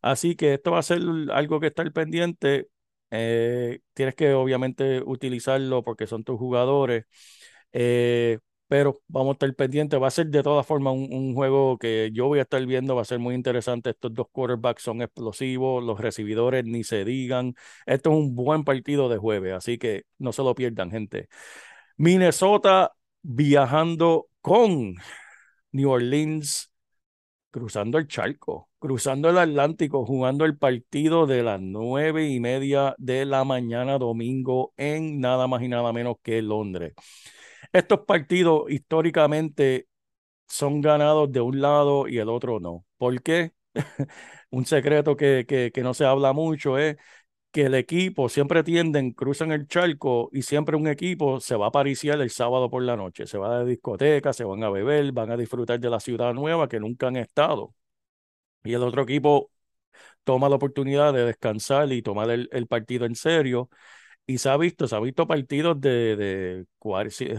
Así 0.02 0.36
que 0.36 0.56
esto 0.56 0.72
va 0.72 0.80
a 0.80 0.84
ser 0.84 1.02
algo 1.32 1.60
que 1.60 1.68
está 1.68 1.84
pendiente 1.92 2.70
eh, 3.15 3.82
tienes 3.93 4.15
que 4.15 4.34
obviamente 4.34 5.02
utilizarlo 5.06 5.84
porque 5.84 6.08
son 6.08 6.23
tus 6.23 6.39
jugadores. 6.39 7.06
Eh, 7.71 8.39
pero 8.67 8.99
vamos 9.08 9.32
a 9.32 9.34
estar 9.34 9.56
pendientes. 9.56 10.02
Va 10.02 10.08
a 10.08 10.12
ser 10.12 10.28
de 10.28 10.41
todas 10.41 10.65
formas 10.65 10.93
un, 10.95 11.36
juego 11.36 11.78
que 11.78 12.10
yo 12.12 12.28
voy 12.28 12.39
a 12.39 12.43
estar 12.43 12.65
viendo. 12.65 12.95
Va 12.95 13.04
a 13.04 13.06
ser 13.06 13.19
muy 13.19 13.36
interesante. 13.36 13.91
Estos 13.91 14.13
dos 14.15 14.28
quarterbacks 14.32 14.82
son 14.82 15.04
explosivos. 15.04 15.84
Los 15.84 15.99
recibidores 15.99 16.65
ni 16.65 16.84
se 16.84 17.06
digan. 17.06 17.54
Esto 17.86 18.12
es 18.12 18.17
un 18.17 18.36
buen 18.36 18.63
partido 18.63 19.10
de 19.10 19.17
jueves. 19.17 19.54
Así 19.54 19.78
que 19.78 20.06
no 20.17 20.32
se 20.34 20.41
lo 20.43 20.56
pierdan, 20.56 20.89
gente. 20.89 21.30
Minnesota 21.97 22.93
viajando 23.21 24.28
con 24.41 24.95
New 25.71 25.89
Orleans 25.91 26.73
cruzando 27.54 28.00
el 28.00 28.08
charco, 28.10 28.70
cruzando 28.80 29.30
el 29.30 29.38
Atlántico, 29.39 30.06
jugando 30.08 30.46
el 30.46 30.58
partido 30.58 31.28
de 31.28 31.44
las 31.44 31.62
nueve 31.62 32.28
y 32.30 32.42
media 32.42 32.96
de 33.00 33.26
la 33.26 33.46
mañana 33.46 34.00
domingo 34.00 34.74
en 34.78 35.22
nada 35.22 35.48
más 35.48 35.62
y 35.63 35.70
nada 35.70 35.94
menos 35.94 36.18
que 36.24 36.42
Londres. 36.42 36.94
Estos 37.74 38.02
partidos 38.02 38.70
históricamente 38.72 39.88
son 40.48 40.82
ganados 40.82 41.32
de 41.32 41.42
un 41.42 41.62
lado 41.62 42.08
y 42.08 42.20
el 42.20 42.30
otro 42.30 42.60
no. 42.60 42.86
¿Por 42.98 43.22
qué? 43.24 43.54
un 44.52 44.66
secreto 44.66 45.18
que, 45.18 45.46
que, 45.48 45.72
que 45.74 45.84
no 45.84 45.94
se 45.94 46.06
habla 46.06 46.34
mucho 46.34 46.78
es 46.78 46.98
que 47.54 47.63
el 47.68 47.76
equipo 47.76 48.30
siempre 48.30 48.63
tienden, 48.63 49.12
cruzan 49.13 49.52
el 49.52 49.68
charco 49.68 50.30
y 50.34 50.42
siempre 50.42 50.76
un 50.76 50.88
equipo 50.88 51.39
se 51.39 51.56
va 51.56 51.68
a 51.68 51.72
pariciar 51.72 52.20
el 52.22 52.32
sábado 52.32 52.70
por 52.70 52.84
la 52.84 52.98
noche, 52.98 53.28
se 53.28 53.38
va 53.38 53.60
a 53.60 53.66
discoteca, 53.66 54.34
se 54.34 54.44
van 54.44 54.63
a 54.63 54.72
beber, 54.72 55.12
van 55.13 55.32
a 55.32 55.38
disfrutar 55.38 55.80
de 55.80 55.89
la 55.92 56.00
ciudad 56.00 56.34
nueva 56.34 56.68
que 56.68 56.80
nunca 56.80 57.08
han 57.08 57.18
estado. 57.18 57.76
Y 58.63 58.74
el 58.74 58.84
otro 58.84 59.04
equipo 59.04 59.52
toma 60.24 60.50
la 60.50 60.58
oportunidad 60.58 61.13
de 61.13 61.26
descansar 61.26 61.92
y 61.94 62.02
tomar 62.04 62.30
el, 62.32 62.68
partido 62.68 63.06
en 63.06 63.16
serio. 63.16 63.70
Y 64.26 64.39
se 64.39 64.50
ha 64.50 64.58
visto, 64.58 64.88
se 64.88 64.96
ha 64.96 65.00
visto 65.02 65.28
partidos 65.28 65.82
de, 65.82 66.16
de, 66.18 66.66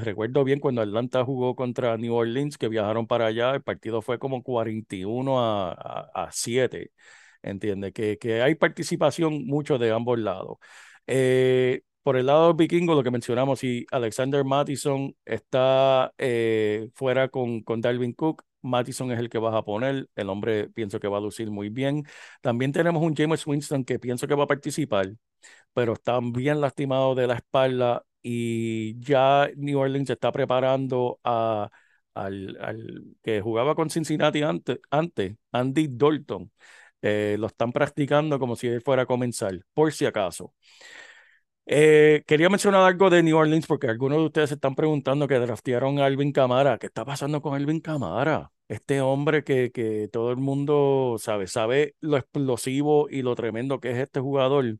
recuerdo 0.05 0.45
bien 0.45 0.61
cuando 0.61 0.83
Atlanta 0.83 1.25
jugó 1.25 1.57
contra 1.57 1.97
New 1.99 2.15
Orleans, 2.15 2.59
que 2.59 2.69
viajaron 2.69 3.07
para 3.07 3.27
allá, 3.27 3.55
el 3.55 3.63
partido 3.63 4.03
fue 4.03 4.19
como 4.19 4.43
41 4.43 5.41
a, 5.41 5.73
a, 5.73 6.25
a 6.27 6.33
7 6.33 6.93
entiende 7.45 7.93
que, 7.93 8.19
que 8.19 8.43
hay 8.43 8.55
participación 8.57 9.47
mucho 9.47 9.79
de 9.79 9.91
ambos 9.93 10.19
lados. 10.19 10.59
Eh, 11.07 11.83
por 12.03 12.17
el 12.17 12.27
lado 12.27 12.55
vikingo, 12.55 12.95
lo 12.95 13.03
que 13.03 13.11
mencionamos, 13.11 13.61
si 13.61 13.87
Alexander 13.91 14.45
Mattison 14.45 15.15
está 15.25 16.13
eh, 16.19 16.91
fuera 16.95 17.29
con, 17.29 17.63
con 17.63 17.81
Dalvin 17.81 18.13
Cook, 18.13 18.43
Mattison 18.63 19.13
es 19.13 19.19
el 19.19 19.29
que 19.29 19.39
vas 19.39 19.55
a 19.55 19.63
poner. 19.65 20.09
El 20.15 20.29
hombre 20.31 20.69
pienso 20.71 21.01
que 21.01 21.09
va 21.09 21.19
a 21.19 21.21
lucir 21.21 21.51
muy 21.51 21.69
bien. 21.71 22.05
También 22.41 22.73
tenemos 22.73 23.03
un 23.03 23.15
James 23.15 23.47
Winston 23.47 23.85
que 23.85 23.99
pienso 23.99 24.27
que 24.27 24.35
va 24.35 24.45
a 24.45 24.47
participar, 24.47 25.13
pero 25.73 25.95
está 25.95 26.19
bien 26.23 26.61
lastimado 26.61 27.15
de 27.15 27.27
la 27.27 27.35
espalda 27.35 28.05
y 28.23 28.99
ya 29.01 29.49
New 29.57 29.79
Orleans 29.79 30.11
está 30.11 30.33
preparando 30.33 31.21
a, 31.25 31.71
al, 32.15 32.57
al 32.61 33.05
que 33.23 33.41
jugaba 33.41 33.75
con 33.75 33.91
Cincinnati 33.91 34.43
antes, 34.43 34.79
antes 34.91 35.37
Andy 35.53 35.89
Dalton. 35.91 36.51
Eh, 37.07 37.37
lo 37.39 37.49
están 37.49 37.71
practicando 37.71 38.39
como 38.39 38.57
si 38.57 38.67
él 38.67 38.81
fuera 38.81 39.03
a 39.03 39.07
comenzar, 39.07 39.61
por 39.75 39.93
si 39.93 40.07
acaso. 40.07 40.55
Eh, 41.67 42.25
quería 42.27 42.49
mencionar 42.49 42.81
algo 42.83 43.11
de 43.11 43.23
New 43.23 43.37
Orleans 43.37 43.67
porque 43.67 43.89
algunos 43.89 44.19
de 44.19 44.25
ustedes 44.25 44.49
se 44.51 44.55
están 44.55 44.75
preguntando 44.75 45.29
que 45.29 45.39
draftearon 45.39 45.99
a 45.99 46.07
Alvin 46.07 46.33
Camara. 46.33 46.79
¿Qué 46.79 46.87
está 46.87 47.05
pasando 47.05 47.43
con 47.43 47.55
Alvin 47.55 47.81
Camara? 47.81 48.51
Este 48.69 49.03
hombre 49.03 49.45
que, 49.45 49.71
que 49.71 50.09
todo 50.11 50.31
el 50.31 50.39
mundo 50.39 51.17
sabe, 51.19 51.47
sabe 51.47 51.95
lo 52.01 52.17
explosivo 52.17 53.09
y 53.11 53.21
lo 53.21 53.35
tremendo 53.35 53.81
que 53.81 53.91
es 53.91 53.99
este 53.99 54.21
jugador. 54.21 54.79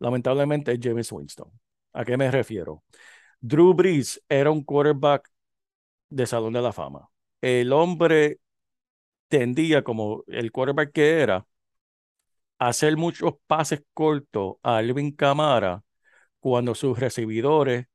Lamentablemente 0.00 0.72
es 0.72 0.80
James 0.82 1.12
Winston. 1.12 1.50
¿A 1.92 2.04
qué 2.04 2.16
me 2.16 2.30
refiero? 2.32 2.82
Drew 3.40 3.74
Brees 3.74 4.20
era 4.28 4.50
un 4.50 4.64
quarterback 4.64 5.30
de 6.10 6.26
Salón 6.26 6.52
de 6.52 6.62
la 6.62 6.72
Fama. 6.72 7.08
El 7.40 7.72
hombre 7.72 8.40
tendía, 9.28 9.82
como 9.84 10.24
el 10.28 10.52
quarterback 10.52 10.92
que 10.92 11.20
era, 11.20 11.46
hacer 12.58 12.96
muchos 12.96 13.34
pases 13.46 13.82
cortos 13.94 14.56
a 14.62 14.78
Alvin 14.78 15.12
Kamara 15.12 15.82
cuando 16.40 16.74
sus 16.74 16.98
recibidores 16.98 17.86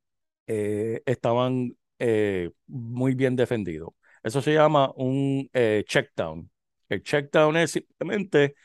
eh, 0.47 1.01
estaban 1.05 1.77
eh, 1.99 2.51
muy 2.67 3.15
bien 3.15 3.35
defendidos. 3.35 3.91
Eso 4.23 4.41
se 4.41 4.53
llama 4.53 4.91
un 4.97 5.49
eh, 5.53 5.83
check 5.87 6.11
down. 6.15 6.51
El 6.89 7.03
check 7.03 7.31
down 7.31 7.57
es 7.57 7.71
simplemente 7.71 8.55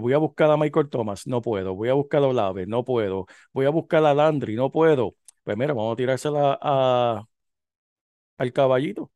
voy 0.00 0.14
a 0.14 0.18
buscar 0.18 0.50
a 0.50 0.56
Michael 0.56 0.88
Thomas, 0.90 1.26
no 1.26 1.42
puedo. 1.42 1.74
Voy 1.74 1.90
a 1.90 1.94
buscar 1.94 2.22
a 2.22 2.28
Olave, 2.28 2.66
no 2.66 2.84
puedo. 2.84 3.26
Voy 3.52 3.66
a 3.66 3.70
buscar 3.70 4.04
a 4.06 4.14
Landry, 4.14 4.56
no 4.56 4.70
puedo. 4.72 5.16
Pues 5.44 5.56
mira, 5.58 5.74
vamos 5.74 5.94
a 5.94 5.96
tirársela 5.96 6.58
a, 6.62 7.24
al 8.38 8.52
caballito, 8.52 9.10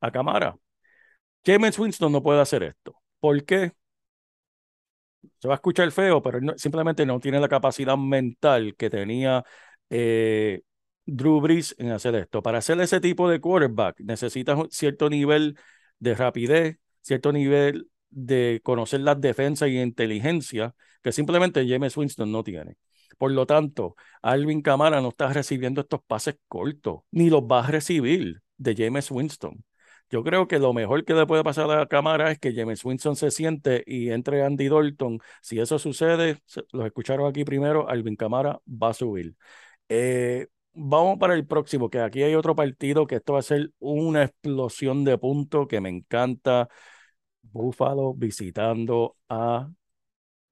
a 0.00 0.10
Camara. 0.12 0.58
James 1.44 1.78
Winston 1.78 2.12
no 2.12 2.22
puede 2.22 2.40
hacer 2.40 2.62
esto. 2.62 2.94
¿Por 3.20 3.44
qué? 3.44 3.72
Se 5.38 5.48
va 5.48 5.54
a 5.54 5.56
escuchar 5.56 5.90
feo, 5.92 6.22
pero 6.22 6.40
simplemente 6.56 7.04
no 7.06 7.20
tiene 7.20 7.40
la 7.40 7.48
capacidad 7.48 7.96
mental 7.96 8.74
que 8.76 8.90
tenía 8.90 9.44
eh, 9.90 10.62
Drew 11.06 11.40
Brees 11.40 11.74
en 11.78 11.90
hacer 11.90 12.14
esto. 12.14 12.42
Para 12.42 12.58
hacer 12.58 12.80
ese 12.80 13.00
tipo 13.00 13.28
de 13.28 13.40
quarterback 13.40 14.00
necesitas 14.00 14.58
cierto 14.70 15.10
nivel 15.10 15.58
de 15.98 16.14
rapidez, 16.14 16.78
cierto 17.02 17.32
nivel 17.32 17.88
de 18.10 18.60
conocer 18.62 19.00
las 19.00 19.20
defensas 19.20 19.68
y 19.68 19.80
inteligencia 19.80 20.74
que 21.02 21.12
simplemente 21.12 21.66
James 21.68 21.96
Winston 21.96 22.30
no 22.32 22.42
tiene. 22.44 22.76
Por 23.16 23.32
lo 23.32 23.46
tanto, 23.46 23.96
Alvin 24.22 24.62
Kamara 24.62 25.00
no 25.00 25.08
está 25.08 25.32
recibiendo 25.32 25.80
estos 25.80 26.00
pases 26.06 26.36
cortos, 26.46 27.00
ni 27.10 27.30
los 27.30 27.42
va 27.42 27.64
a 27.64 27.70
recibir 27.70 28.42
de 28.56 28.74
James 28.76 29.10
Winston. 29.10 29.64
Yo 30.10 30.24
creo 30.24 30.48
que 30.48 30.58
lo 30.58 30.72
mejor 30.72 31.04
que 31.04 31.14
le 31.14 31.26
puede 31.26 31.44
pasar 31.44 31.70
a 31.70 31.76
la 31.76 31.86
cámara 31.86 32.30
es 32.30 32.38
que 32.38 32.54
James 32.54 32.84
Winston 32.84 33.16
se 33.16 33.30
siente 33.30 33.84
y 33.86 34.10
entre 34.10 34.42
Andy 34.42 34.68
Dalton. 34.68 35.20
Si 35.42 35.58
eso 35.60 35.78
sucede, 35.78 36.38
los 36.72 36.86
escucharon 36.86 37.28
aquí 37.28 37.44
primero, 37.44 37.88
Alvin 37.88 38.16
Kamara 38.16 38.60
va 38.66 38.90
a 38.90 38.94
subir. 38.94 39.36
Eh, 39.88 40.48
vamos 40.72 41.18
para 41.18 41.34
el 41.34 41.46
próximo, 41.46 41.90
que 41.90 42.00
aquí 42.00 42.22
hay 42.22 42.34
otro 42.34 42.56
partido 42.56 43.06
que 43.06 43.16
esto 43.16 43.34
va 43.34 43.40
a 43.40 43.42
ser 43.42 43.72
una 43.78 44.24
explosión 44.24 45.04
de 45.04 45.18
puntos 45.18 45.66
que 45.68 45.80
me 45.80 45.90
encanta. 45.90 46.68
Buffalo 47.42 48.14
visitando 48.14 49.16
a 49.28 49.70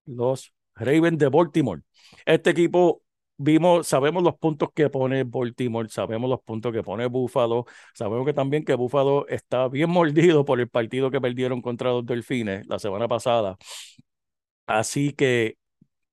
los 0.06 0.52
Ravens 0.74 1.18
de 1.18 1.28
Baltimore. 1.28 1.82
Este 2.24 2.50
equipo, 2.50 3.02
vimos, 3.36 3.86
sabemos 3.86 4.22
los 4.22 4.36
puntos 4.38 4.70
que 4.74 4.88
pone 4.90 5.24
Baltimore, 5.24 5.88
sabemos 5.88 6.30
los 6.30 6.40
puntos 6.42 6.72
que 6.72 6.82
pone 6.82 7.06
Buffalo, 7.06 7.66
sabemos 7.94 8.26
que 8.26 8.32
también 8.34 8.64
que 8.64 8.74
Buffalo 8.74 9.26
está 9.28 9.68
bien 9.68 9.90
mordido 9.90 10.44
por 10.44 10.60
el 10.60 10.68
partido 10.68 11.10
que 11.10 11.20
perdieron 11.20 11.62
contra 11.62 11.90
los 11.90 12.06
Delfines 12.06 12.66
la 12.66 12.78
semana 12.78 13.08
pasada. 13.08 13.56
Así 14.66 15.12
que 15.12 15.58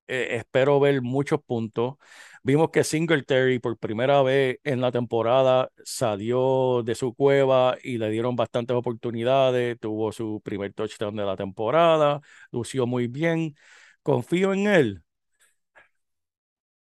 eh, 0.08 0.28
espero 0.38 0.80
ver 0.80 1.02
muchos 1.02 1.42
puntos. 1.44 1.96
Vimos 2.44 2.70
que 2.72 2.84
Singletary 2.84 3.60
por 3.60 3.78
primera 3.78 4.22
vez 4.22 4.58
en 4.64 4.82
la 4.82 4.92
temporada 4.92 5.70
salió 5.84 6.82
de 6.84 6.96
su 6.96 7.14
cueva 7.14 7.78
y 7.84 7.98
le 7.98 8.10
dieron 8.10 8.36
bastantes 8.36 8.76
oportunidades. 8.76 9.78
Tuvo 9.80 10.12
su 10.12 10.42
primer 10.44 10.74
touchdown 10.74 11.16
de 11.16 11.26
la 11.26 11.36
temporada, 11.36 12.22
lució 12.52 12.86
muy 12.88 13.08
bien. 13.08 13.56
Confío 14.04 14.54
en 14.54 14.68
él. 14.68 15.03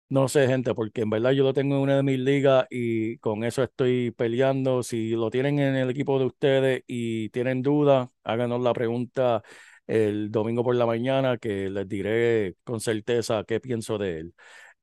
No 0.09 0.29
sé, 0.29 0.47
gente, 0.47 0.73
porque 0.73 1.01
en 1.01 1.09
verdad 1.09 1.31
yo 1.31 1.43
lo 1.43 1.51
tengo 1.53 1.75
en 1.75 1.81
una 1.81 1.97
de 1.97 2.03
mis 2.03 2.17
ligas 2.17 2.65
y 2.69 3.17
con 3.17 3.43
eso 3.43 3.61
estoy 3.61 4.11
peleando. 4.11 4.81
Si 4.81 5.09
lo 5.11 5.29
tienen 5.29 5.59
en 5.59 5.75
el 5.75 5.89
equipo 5.89 6.17
de 6.17 6.25
ustedes 6.25 6.83
y 6.87 7.27
tienen 7.29 7.61
dudas, 7.61 8.07
háganos 8.23 8.61
la 8.61 8.71
pregunta 8.73 9.43
el 9.85 10.31
domingo 10.31 10.63
por 10.63 10.75
la 10.75 10.85
mañana 10.85 11.37
que 11.37 11.69
les 11.69 11.87
diré 11.89 12.55
con 12.63 12.79
certeza 12.79 13.43
qué 13.45 13.59
pienso 13.59 13.97
de 13.97 14.19
él. 14.19 14.33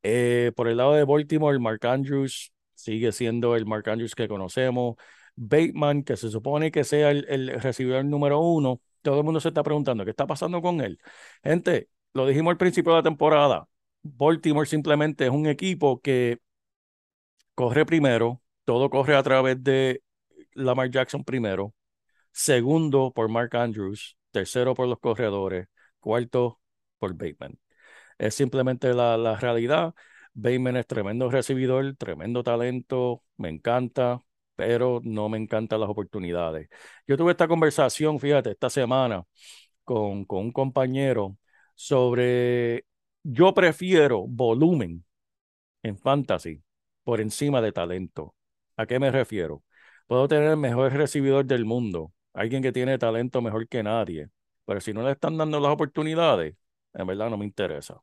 Eh, 0.02 0.52
por 0.56 0.68
el 0.68 0.76
lado 0.76 0.92
de 0.94 1.04
Baltimore, 1.04 1.58
Mark 1.58 1.86
Andrews 1.86 2.52
sigue 2.74 3.10
siendo 3.12 3.56
el 3.56 3.64
Mark 3.66 3.88
Andrews 3.88 4.14
que 4.14 4.28
conocemos. 4.28 4.96
Bateman, 5.36 6.02
que 6.04 6.16
se 6.18 6.28
supone 6.30 6.70
que 6.70 6.84
sea 6.84 7.10
el, 7.10 7.26
el 7.28 7.60
recibidor 7.62 8.04
número 8.04 8.40
uno, 8.40 8.80
todo 9.02 9.18
el 9.18 9.24
mundo 9.24 9.40
se 9.40 9.48
está 9.48 9.62
preguntando 9.62 10.04
qué 10.04 10.10
está 10.10 10.26
pasando 10.26 10.60
con 10.62 10.80
él. 10.82 10.98
Gente, 11.42 11.88
lo 12.12 12.26
dijimos 12.26 12.52
al 12.52 12.58
principio 12.58 12.92
de 12.92 12.98
la 12.98 13.02
temporada. 13.02 13.66
Baltimore 14.04 14.66
simplemente 14.66 15.24
es 15.24 15.30
un 15.30 15.46
equipo 15.46 16.00
que 16.00 16.38
corre 17.54 17.86
primero, 17.86 18.42
todo 18.64 18.90
corre 18.90 19.16
a 19.16 19.22
través 19.22 19.62
de 19.62 20.02
Lamar 20.54 20.90
Jackson 20.90 21.24
primero, 21.24 21.74
segundo 22.32 23.12
por 23.14 23.28
Mark 23.28 23.56
Andrews, 23.56 24.16
tercero 24.32 24.74
por 24.74 24.88
los 24.88 25.00
corredores, 25.00 25.68
cuarto 26.00 26.60
por 26.98 27.14
Bateman. 27.14 27.58
Es 28.18 28.34
simplemente 28.34 28.94
la, 28.94 29.16
la 29.16 29.36
realidad. 29.36 29.94
Bateman 30.34 30.76
es 30.76 30.86
tremendo 30.86 31.30
recibidor, 31.30 31.96
tremendo 31.96 32.42
talento, 32.44 33.22
me 33.38 33.48
encanta, 33.50 34.22
pero 34.56 35.00
no 35.04 35.28
me 35.28 35.38
encantan 35.38 35.80
las 35.80 35.90
oportunidades. 35.90 36.68
Yo 37.06 37.16
tuve 37.16 37.32
esta 37.32 37.48
conversación, 37.48 38.20
fíjate, 38.20 38.52
esta 38.52 38.70
semana 38.70 39.24
con, 39.84 40.24
con 40.24 40.44
un 40.46 40.52
compañero 40.52 41.36
sobre, 41.74 42.86
yo 43.24 43.54
prefiero 43.54 44.26
volumen 44.28 45.04
en 45.82 45.98
fantasy 45.98 46.62
por 47.04 47.20
encima 47.20 47.60
de 47.62 47.72
talento. 47.72 48.34
¿A 48.76 48.86
qué 48.86 48.98
me 48.98 49.10
refiero? 49.10 49.62
Puedo 50.06 50.28
tener 50.28 50.50
el 50.50 50.56
mejor 50.56 50.92
recibidor 50.92 51.44
del 51.46 51.64
mundo, 51.64 52.12
alguien 52.34 52.62
que 52.62 52.72
tiene 52.72 52.98
talento 52.98 53.42
mejor 53.42 53.68
que 53.68 53.82
nadie, 53.82 54.30
pero 54.66 54.80
si 54.80 54.92
no 54.92 55.02
le 55.04 55.12
están 55.12 55.36
dando 55.38 55.60
las 55.60 55.72
oportunidades, 55.72 56.56
en 56.94 57.06
verdad 57.06 57.30
no 57.30 57.38
me 57.38 57.44
interesa. 57.46 58.00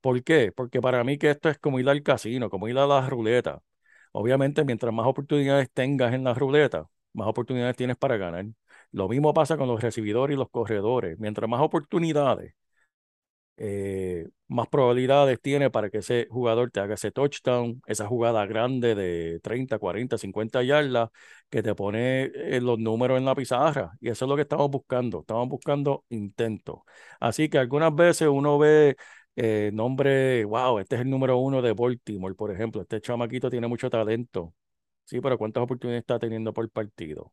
¿Por 0.00 0.22
qué? 0.24 0.52
Porque 0.52 0.80
para 0.80 1.04
mí 1.04 1.18
que 1.18 1.30
esto 1.30 1.48
es 1.48 1.58
como 1.58 1.80
ir 1.80 1.88
al 1.88 2.02
casino, 2.02 2.50
como 2.50 2.68
ir 2.68 2.78
a 2.78 2.86
la 2.86 3.08
ruleta. 3.08 3.62
Obviamente, 4.12 4.64
mientras 4.64 4.92
más 4.92 5.06
oportunidades 5.06 5.70
tengas 5.72 6.14
en 6.14 6.24
la 6.24 6.34
ruleta, 6.34 6.88
más 7.12 7.28
oportunidades 7.28 7.76
tienes 7.76 7.96
para 7.96 8.16
ganar. 8.16 8.46
Lo 8.92 9.08
mismo 9.08 9.34
pasa 9.34 9.56
con 9.56 9.68
los 9.68 9.82
recibidores 9.82 10.34
y 10.34 10.38
los 10.38 10.50
corredores. 10.50 11.18
Mientras 11.18 11.48
más 11.50 11.60
oportunidades, 11.60 12.54
eh, 13.58 14.26
más 14.48 14.68
probabilidades 14.68 15.40
tiene 15.40 15.70
para 15.70 15.90
que 15.90 15.98
ese 15.98 16.26
jugador 16.30 16.70
te 16.70 16.80
haga 16.80 16.94
ese 16.94 17.10
touchdown, 17.10 17.80
esa 17.86 18.06
jugada 18.06 18.46
grande 18.46 18.94
de 18.94 19.40
30, 19.42 19.78
40, 19.78 20.18
50 20.18 20.62
yardas 20.62 21.08
que 21.50 21.62
te 21.62 21.74
pone 21.74 22.24
eh, 22.34 22.60
los 22.60 22.78
números 22.78 23.18
en 23.18 23.24
la 23.24 23.34
pizarra. 23.34 23.92
Y 24.00 24.08
eso 24.10 24.24
es 24.24 24.28
lo 24.28 24.36
que 24.36 24.42
estamos 24.42 24.70
buscando. 24.70 25.20
Estamos 25.20 25.48
buscando 25.48 26.04
intentos. 26.10 26.80
Así 27.20 27.48
que 27.48 27.58
algunas 27.58 27.94
veces 27.94 28.28
uno 28.28 28.58
ve 28.58 28.96
eh, 29.36 29.70
nombre, 29.74 30.44
wow, 30.44 30.78
este 30.78 30.96
es 30.96 31.02
el 31.02 31.10
número 31.10 31.38
uno 31.38 31.62
de 31.62 31.72
Baltimore, 31.72 32.34
por 32.34 32.50
ejemplo. 32.52 32.82
Este 32.82 33.00
chamaquito 33.00 33.50
tiene 33.50 33.66
mucho 33.68 33.90
talento. 33.90 34.54
Sí, 35.04 35.20
pero 35.20 35.38
¿cuántas 35.38 35.62
oportunidades 35.62 36.02
está 36.02 36.18
teniendo 36.18 36.52
por 36.52 36.68
partido? 36.70 37.32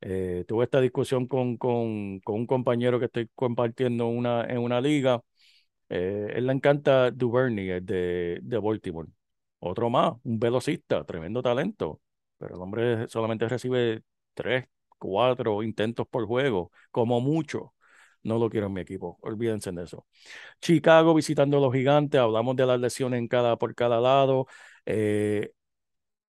Eh, 0.00 0.44
tuve 0.48 0.64
esta 0.64 0.80
discusión 0.80 1.26
con, 1.26 1.56
con, 1.56 2.20
con 2.20 2.36
un 2.36 2.46
compañero 2.46 2.98
que 2.98 3.06
estoy 3.06 3.28
compartiendo 3.34 4.06
una, 4.08 4.44
en 4.46 4.58
una 4.58 4.80
liga. 4.80 5.20
Eh, 5.90 6.32
él 6.36 6.46
le 6.48 6.54
encanta 6.54 7.10
Duvernay, 7.12 7.80
de, 7.82 8.40
de 8.42 8.58
Baltimore. 8.58 9.08
Otro 9.60 9.90
más, 9.90 10.14
un 10.24 10.38
velocista, 10.40 11.04
tremendo 11.04 11.42
talento. 11.42 12.00
Pero 12.38 12.56
el 12.56 12.62
hombre 12.62 13.08
solamente 13.08 13.48
recibe 13.48 14.02
tres, 14.34 14.66
cuatro 14.98 15.62
intentos 15.62 16.06
por 16.08 16.26
juego, 16.26 16.72
como 16.92 17.20
mucho. 17.20 17.74
No 18.22 18.38
lo 18.38 18.50
quiero 18.50 18.66
en 18.68 18.74
mi 18.74 18.82
equipo, 18.82 19.18
olvídense 19.22 19.72
de 19.72 19.84
eso. 19.84 20.06
Chicago 20.60 21.14
visitando 21.14 21.58
a 21.58 21.60
los 21.60 21.72
gigantes, 21.72 22.20
hablamos 22.20 22.56
de 22.56 22.66
las 22.66 22.80
lesiones 22.80 23.18
en 23.18 23.28
cada, 23.28 23.56
por 23.58 23.74
cada 23.74 24.00
lado. 24.00 24.46
Eh, 24.86 25.52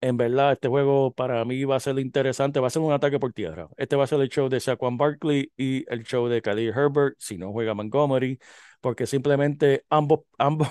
en 0.01 0.17
verdad, 0.17 0.53
este 0.53 0.67
juego 0.67 1.13
para 1.13 1.45
mí 1.45 1.63
va 1.63 1.75
a 1.75 1.79
ser 1.79 1.97
interesante, 1.99 2.59
va 2.59 2.67
a 2.67 2.69
ser 2.71 2.81
un 2.81 2.91
ataque 2.91 3.19
por 3.19 3.33
tierra. 3.33 3.69
Este 3.77 3.95
va 3.95 4.03
a 4.05 4.07
ser 4.07 4.19
el 4.21 4.29
show 4.29 4.49
de 4.49 4.59
Saquon 4.59 4.97
Barkley 4.97 5.51
y 5.55 5.85
el 5.93 6.03
show 6.03 6.27
de 6.27 6.41
Khalil 6.41 6.69
Herbert, 6.69 7.15
si 7.19 7.37
no 7.37 7.51
juega 7.51 7.75
Montgomery, 7.75 8.39
porque 8.81 9.05
simplemente 9.05 9.85
ambos, 9.89 10.21
ambos, 10.39 10.69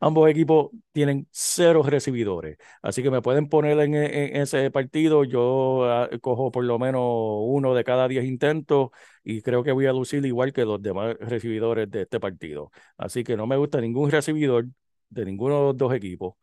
ambos 0.00 0.30
equipos 0.30 0.70
tienen 0.92 1.28
cero 1.30 1.82
recibidores. 1.84 2.56
Así 2.82 3.02
que 3.02 3.10
me 3.10 3.20
pueden 3.22 3.48
poner 3.48 3.78
en, 3.80 3.94
ese 3.94 4.70
partido, 4.70 5.24
yo 5.24 6.08
uh, 6.10 6.18
cojo 6.20 6.50
por 6.50 6.64
lo 6.64 6.78
menos 6.78 7.02
uno 7.04 7.74
de 7.74 7.84
cada 7.84 8.08
diez 8.08 8.24
intentos 8.24 8.90
y 9.24 9.42
creo 9.42 9.62
que 9.62 9.72
voy 9.72 9.86
a 9.86 9.92
lucir 9.92 10.24
igual 10.24 10.52
que 10.54 10.64
los 10.64 10.80
demás 10.80 11.16
recibidores 11.20 11.90
de 11.90 12.02
este 12.02 12.18
partido. 12.18 12.70
Así 12.96 13.24
que 13.24 13.36
no 13.36 13.46
me 13.46 13.56
gusta 13.58 13.80
ningún 13.80 14.10
recibidor 14.10 14.66
de 15.10 15.24
ninguno 15.24 15.58
de 15.58 15.62
los 15.64 15.76
dos 15.76 15.92
equipos 15.94 16.34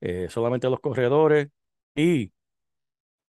eh, 0.00 0.28
solamente 0.30 0.68
los 0.70 0.80
corredores. 0.80 1.48
Y, 1.94 2.32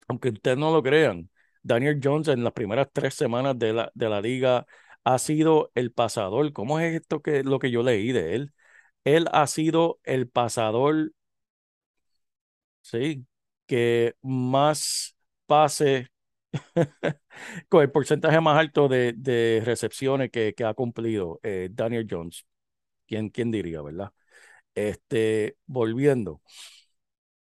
aunque 0.07 0.29
ustedes 0.29 0.57
no 0.57 0.71
lo 0.71 0.83
crean, 0.83 1.29
Daniel 1.63 1.99
Jones 2.03 2.27
en 2.27 2.43
las 2.43 2.53
primeras 2.53 2.87
tres 2.93 3.13
semanas 3.15 3.57
de 3.57 3.73
la, 3.73 3.91
de 3.95 4.09
la 4.09 4.21
liga 4.21 4.65
ha 5.03 5.17
sido 5.19 5.71
el 5.75 5.91
pasador. 5.91 6.53
¿Cómo 6.53 6.79
es 6.79 6.95
esto 7.01 7.21
que 7.21 7.43
lo 7.43 7.59
que 7.59 7.71
yo 7.71 7.83
leí 7.83 8.11
de 8.11 8.35
él? 8.35 8.53
Él 9.03 9.27
ha 9.33 9.47
sido 9.47 9.99
el 10.03 10.29
pasador, 10.29 11.11
sí, 12.81 13.25
que 13.65 14.15
más 14.21 15.15
pase 15.45 16.07
con 17.69 17.81
el 17.83 17.91
porcentaje 17.91 18.39
más 18.41 18.57
alto 18.59 18.87
de, 18.87 19.13
de 19.17 19.61
recepciones 19.65 20.31
que, 20.31 20.53
que 20.55 20.63
ha 20.65 20.73
cumplido 20.73 21.39
eh, 21.43 21.69
Daniel 21.71 22.07
Jones. 22.09 22.45
¿Quién, 23.07 23.29
quién 23.29 23.51
diría, 23.51 23.81
verdad? 23.81 24.11
Este, 24.75 25.57
volviendo. 25.65 26.41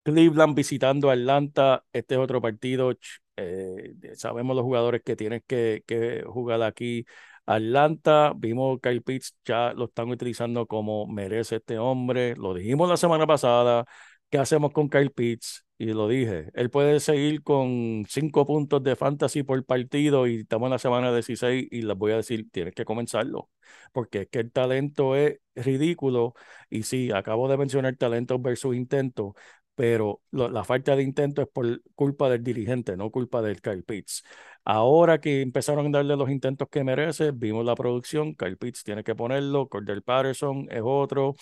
Cleveland 0.02 0.54
visitando 0.54 1.10
Atlanta, 1.10 1.84
este 1.92 2.14
es 2.14 2.20
otro 2.20 2.40
partido. 2.40 2.92
eh, 3.36 3.94
sabemos 4.14 4.54
los 4.56 4.64
jugadores 4.64 5.02
que 5.02 5.16
tienen 5.16 5.42
que, 5.46 5.82
que 5.86 6.22
jugar 6.26 6.62
aquí. 6.62 7.04
Atlanta, 7.44 8.32
vimos 8.36 8.78
Kyle 8.80 9.02
Pitts, 9.02 9.36
ya 9.44 9.72
lo 9.72 9.86
están 9.86 10.08
utilizando 10.10 10.66
como 10.66 11.06
merece 11.06 11.56
este 11.56 11.78
hombre. 11.78 12.36
Lo 12.36 12.54
dijimos 12.54 12.88
la 12.88 12.96
semana 12.96 13.26
pasada. 13.26 13.84
¿Qué 14.30 14.38
hacemos 14.38 14.72
con 14.72 14.88
Kyle 14.88 15.10
Pitts? 15.12 15.64
Y 15.78 15.86
lo 15.92 16.08
dije, 16.08 16.50
él 16.54 16.70
puede 16.70 17.00
seguir 17.00 17.42
con 17.42 18.04
cinco 18.08 18.46
puntos 18.46 18.82
de 18.82 18.96
fantasy 18.96 19.42
por 19.42 19.64
partido 19.64 20.26
y 20.26 20.36
estamos 20.40 20.66
en 20.66 20.70
la 20.72 20.78
semana 20.78 21.12
16 21.12 21.68
y 21.70 21.82
les 21.82 21.96
voy 21.96 22.12
a 22.12 22.16
decir, 22.16 22.50
tienes 22.50 22.74
que 22.74 22.84
comenzarlo, 22.84 23.50
porque 23.92 24.22
es 24.22 24.28
que 24.28 24.40
el 24.40 24.50
talento 24.52 25.14
es 25.14 25.38
ridículo 25.54 26.34
y 26.70 26.82
sí, 26.84 27.10
acabo 27.12 27.46
de 27.48 27.56
mencionar 27.58 27.94
talento 27.96 28.38
versus 28.38 28.74
intento, 28.74 29.34
pero 29.74 30.22
la 30.30 30.64
falta 30.64 30.96
de 30.96 31.02
intento 31.02 31.42
es 31.42 31.48
por 31.48 31.82
culpa 31.94 32.30
del 32.30 32.42
dirigente, 32.42 32.96
no 32.96 33.10
culpa 33.10 33.42
del 33.42 33.60
Kyle 33.60 33.84
Pitts. 33.84 34.24
Ahora 34.64 35.20
que 35.20 35.42
empezaron 35.42 35.86
a 35.88 35.98
darle 35.98 36.16
los 36.16 36.30
intentos 36.30 36.68
que 36.70 36.82
merece, 36.82 37.30
vimos 37.32 37.64
la 37.66 37.74
producción, 37.76 38.34
Kyle 38.34 38.56
Pitts 38.56 38.82
tiene 38.82 39.04
que 39.04 39.14
ponerlo, 39.14 39.68
Cordell 39.68 40.02
Patterson 40.02 40.66
es 40.70 40.80
otro. 40.82 41.36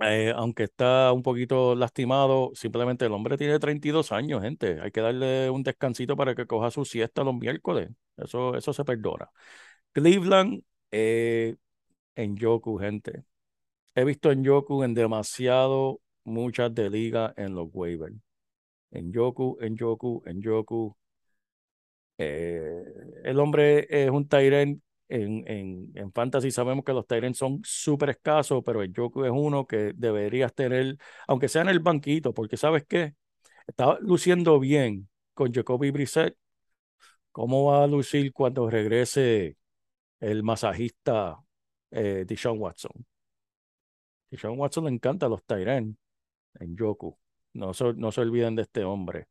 Eh, 0.00 0.32
aunque 0.34 0.64
está 0.64 1.12
un 1.12 1.22
poquito 1.22 1.74
lastimado, 1.74 2.50
simplemente 2.54 3.04
el 3.06 3.12
hombre 3.12 3.36
tiene 3.36 3.58
32 3.58 4.10
años, 4.10 4.42
gente. 4.42 4.80
Hay 4.80 4.90
que 4.90 5.00
darle 5.00 5.50
un 5.50 5.62
descansito 5.62 6.16
para 6.16 6.34
que 6.34 6.46
coja 6.46 6.70
su 6.70 6.84
siesta 6.84 7.22
los 7.24 7.34
miércoles. 7.34 7.90
Eso, 8.16 8.56
eso 8.56 8.72
se 8.72 8.84
perdona. 8.84 9.30
Cleveland, 9.92 10.62
eh, 10.92 11.56
en 12.16 12.36
Yoku, 12.36 12.78
gente. 12.78 13.24
He 13.94 14.04
visto 14.04 14.32
en 14.32 14.44
Yoku 14.44 14.84
en 14.84 14.94
demasiado 14.94 16.00
muchas 16.24 16.74
de 16.74 16.90
liga 16.90 17.34
en 17.36 17.54
los 17.54 17.68
waivers. 17.72 18.16
En 18.92 19.12
Yoku, 19.12 19.58
en 19.60 19.76
Yoku, 19.76 20.22
en 20.26 20.42
Yoku. 20.42 20.96
Eh, 22.18 22.84
el 23.24 23.38
hombre 23.40 23.86
es 23.90 24.10
un 24.10 24.28
Tyrant 24.28 24.80
en, 25.12 25.44
en, 25.46 25.92
en, 25.94 26.12
Fantasy 26.12 26.50
sabemos 26.50 26.84
que 26.84 26.92
los 26.94 27.06
Tyrants 27.06 27.38
son 27.38 27.60
súper 27.64 28.10
escasos, 28.10 28.62
pero 28.64 28.82
el 28.82 28.92
Joku 28.96 29.24
es 29.24 29.30
uno 29.30 29.66
que 29.66 29.92
deberías 29.94 30.54
tener, 30.54 30.96
aunque 31.28 31.48
sea 31.48 31.62
en 31.62 31.68
el 31.68 31.80
banquito, 31.80 32.32
porque 32.32 32.56
¿sabes 32.56 32.84
qué? 32.88 33.14
Está 33.66 33.98
luciendo 34.00 34.58
bien 34.58 35.10
con 35.34 35.52
Jacoby 35.52 35.90
Brissett. 35.90 36.36
¿Cómo 37.30 37.66
va 37.66 37.84
a 37.84 37.86
lucir 37.86 38.32
cuando 38.32 38.70
regrese 38.70 39.56
el 40.20 40.42
masajista 40.42 41.38
eh, 41.90 42.24
Deshaun 42.26 42.58
Watson? 42.58 42.92
Deshaun 44.30 44.58
Watson 44.58 44.84
le 44.84 44.90
encanta 44.92 45.26
a 45.26 45.28
los 45.28 45.44
Tyrants 45.44 45.98
en 46.58 46.76
Joku. 46.76 47.18
No 47.52 47.74
se, 47.74 47.92
no 47.94 48.12
se 48.12 48.22
olviden 48.22 48.56
de 48.56 48.62
este 48.62 48.82
hombre. 48.84 49.28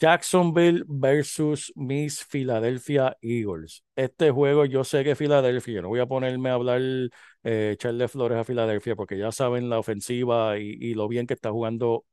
Jacksonville 0.00 0.84
versus 0.88 1.72
Miss 1.76 2.24
Philadelphia 2.24 3.16
Eagles. 3.20 3.84
Este 3.94 4.30
juego 4.30 4.64
yo 4.64 4.82
sé 4.82 5.04
que 5.04 5.14
Filadelfia, 5.14 5.82
no 5.82 5.88
voy 5.88 6.00
a 6.00 6.06
ponerme 6.06 6.48
a 6.48 6.54
hablar, 6.54 6.80
eh, 7.42 7.72
echarle 7.74 8.08
flores 8.08 8.38
a 8.38 8.44
Filadelfia 8.44 8.96
porque 8.96 9.18
ya 9.18 9.30
saben 9.30 9.68
la 9.68 9.78
ofensiva 9.78 10.58
y, 10.58 10.70
y 10.80 10.94
lo 10.94 11.06
bien 11.06 11.26
que 11.26 11.34
está 11.34 11.50
jugando 11.50 12.06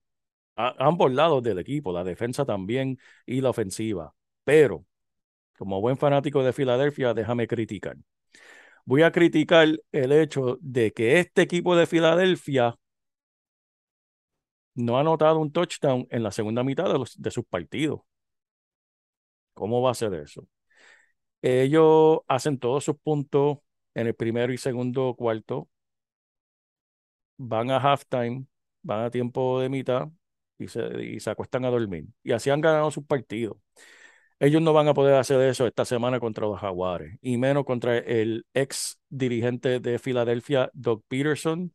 a, 0.55 0.69
a, 0.69 0.87
ambos 0.87 1.13
lados 1.13 1.43
del 1.43 1.59
equipo, 1.59 1.93
la 1.93 2.03
defensa 2.03 2.45
también 2.45 2.99
y 3.25 3.41
la 3.41 3.51
ofensiva. 3.51 4.13
Pero 4.43 4.85
como 5.57 5.81
buen 5.81 5.97
fanático 5.97 6.43
de 6.43 6.53
Filadelfia, 6.53 7.13
déjame 7.13 7.47
criticar. 7.47 7.97
Voy 8.85 9.03
a 9.03 9.11
criticar 9.11 9.67
el 9.91 10.11
hecho 10.11 10.57
de 10.61 10.93
que 10.93 11.19
este 11.19 11.43
equipo 11.43 11.75
de 11.75 11.87
Filadelfia 11.87 12.75
no 14.77 14.97
ha 14.97 15.01
anotado 15.01 15.39
un 15.39 15.51
touchdown 15.51 16.07
en 16.11 16.23
la 16.23 16.31
segunda 16.31 16.63
mitad 16.63 16.85
de, 17.17 17.31
sus 17.31 17.45
partidos. 17.45 18.01
¿Cómo 19.53 19.81
va 19.81 19.91
a 19.91 19.93
ser 19.95 20.13
eso? 20.13 20.47
Ellos 21.41 22.19
hacen 22.27 22.59
todos 22.59 22.83
sus 22.85 22.97
puntos 22.97 23.59
en 23.95 24.07
el 24.07 24.15
primero 24.15 24.53
y 24.53 24.57
segundo 24.57 25.15
cuarto, 25.15 25.69
van 27.37 27.71
a 27.71 27.77
halftime, 27.77 28.45
van 28.83 29.05
a 29.05 29.09
tiempo 29.11 29.59
de 29.59 29.69
mitad 29.69 30.09
y 30.59 30.67
se, 30.67 31.03
y 31.03 31.19
se 31.19 31.29
acuestan 31.29 31.65
a 31.65 31.69
dormir. 31.69 32.05
Y 32.23 32.31
así 32.31 32.49
han 32.49 32.61
ganado 32.61 32.91
sus 32.91 33.05
partidos. 33.05 33.57
Ellos 34.39 34.61
no 34.61 34.73
van 34.73 34.87
a 34.87 34.93
poder 34.93 35.15
hacer 35.15 35.41
eso 35.41 35.65
esta 35.67 35.85
semana 35.85 36.19
contra 36.19 36.45
los 36.47 36.59
Jaguares, 36.59 37.17
y 37.21 37.37
menos 37.37 37.65
contra 37.65 37.97
el 37.97 38.45
ex 38.53 38.99
dirigente 39.09 39.79
de 39.79 39.97
Filadelfia, 39.99 40.69
Doug 40.73 41.03
Peterson, 41.07 41.73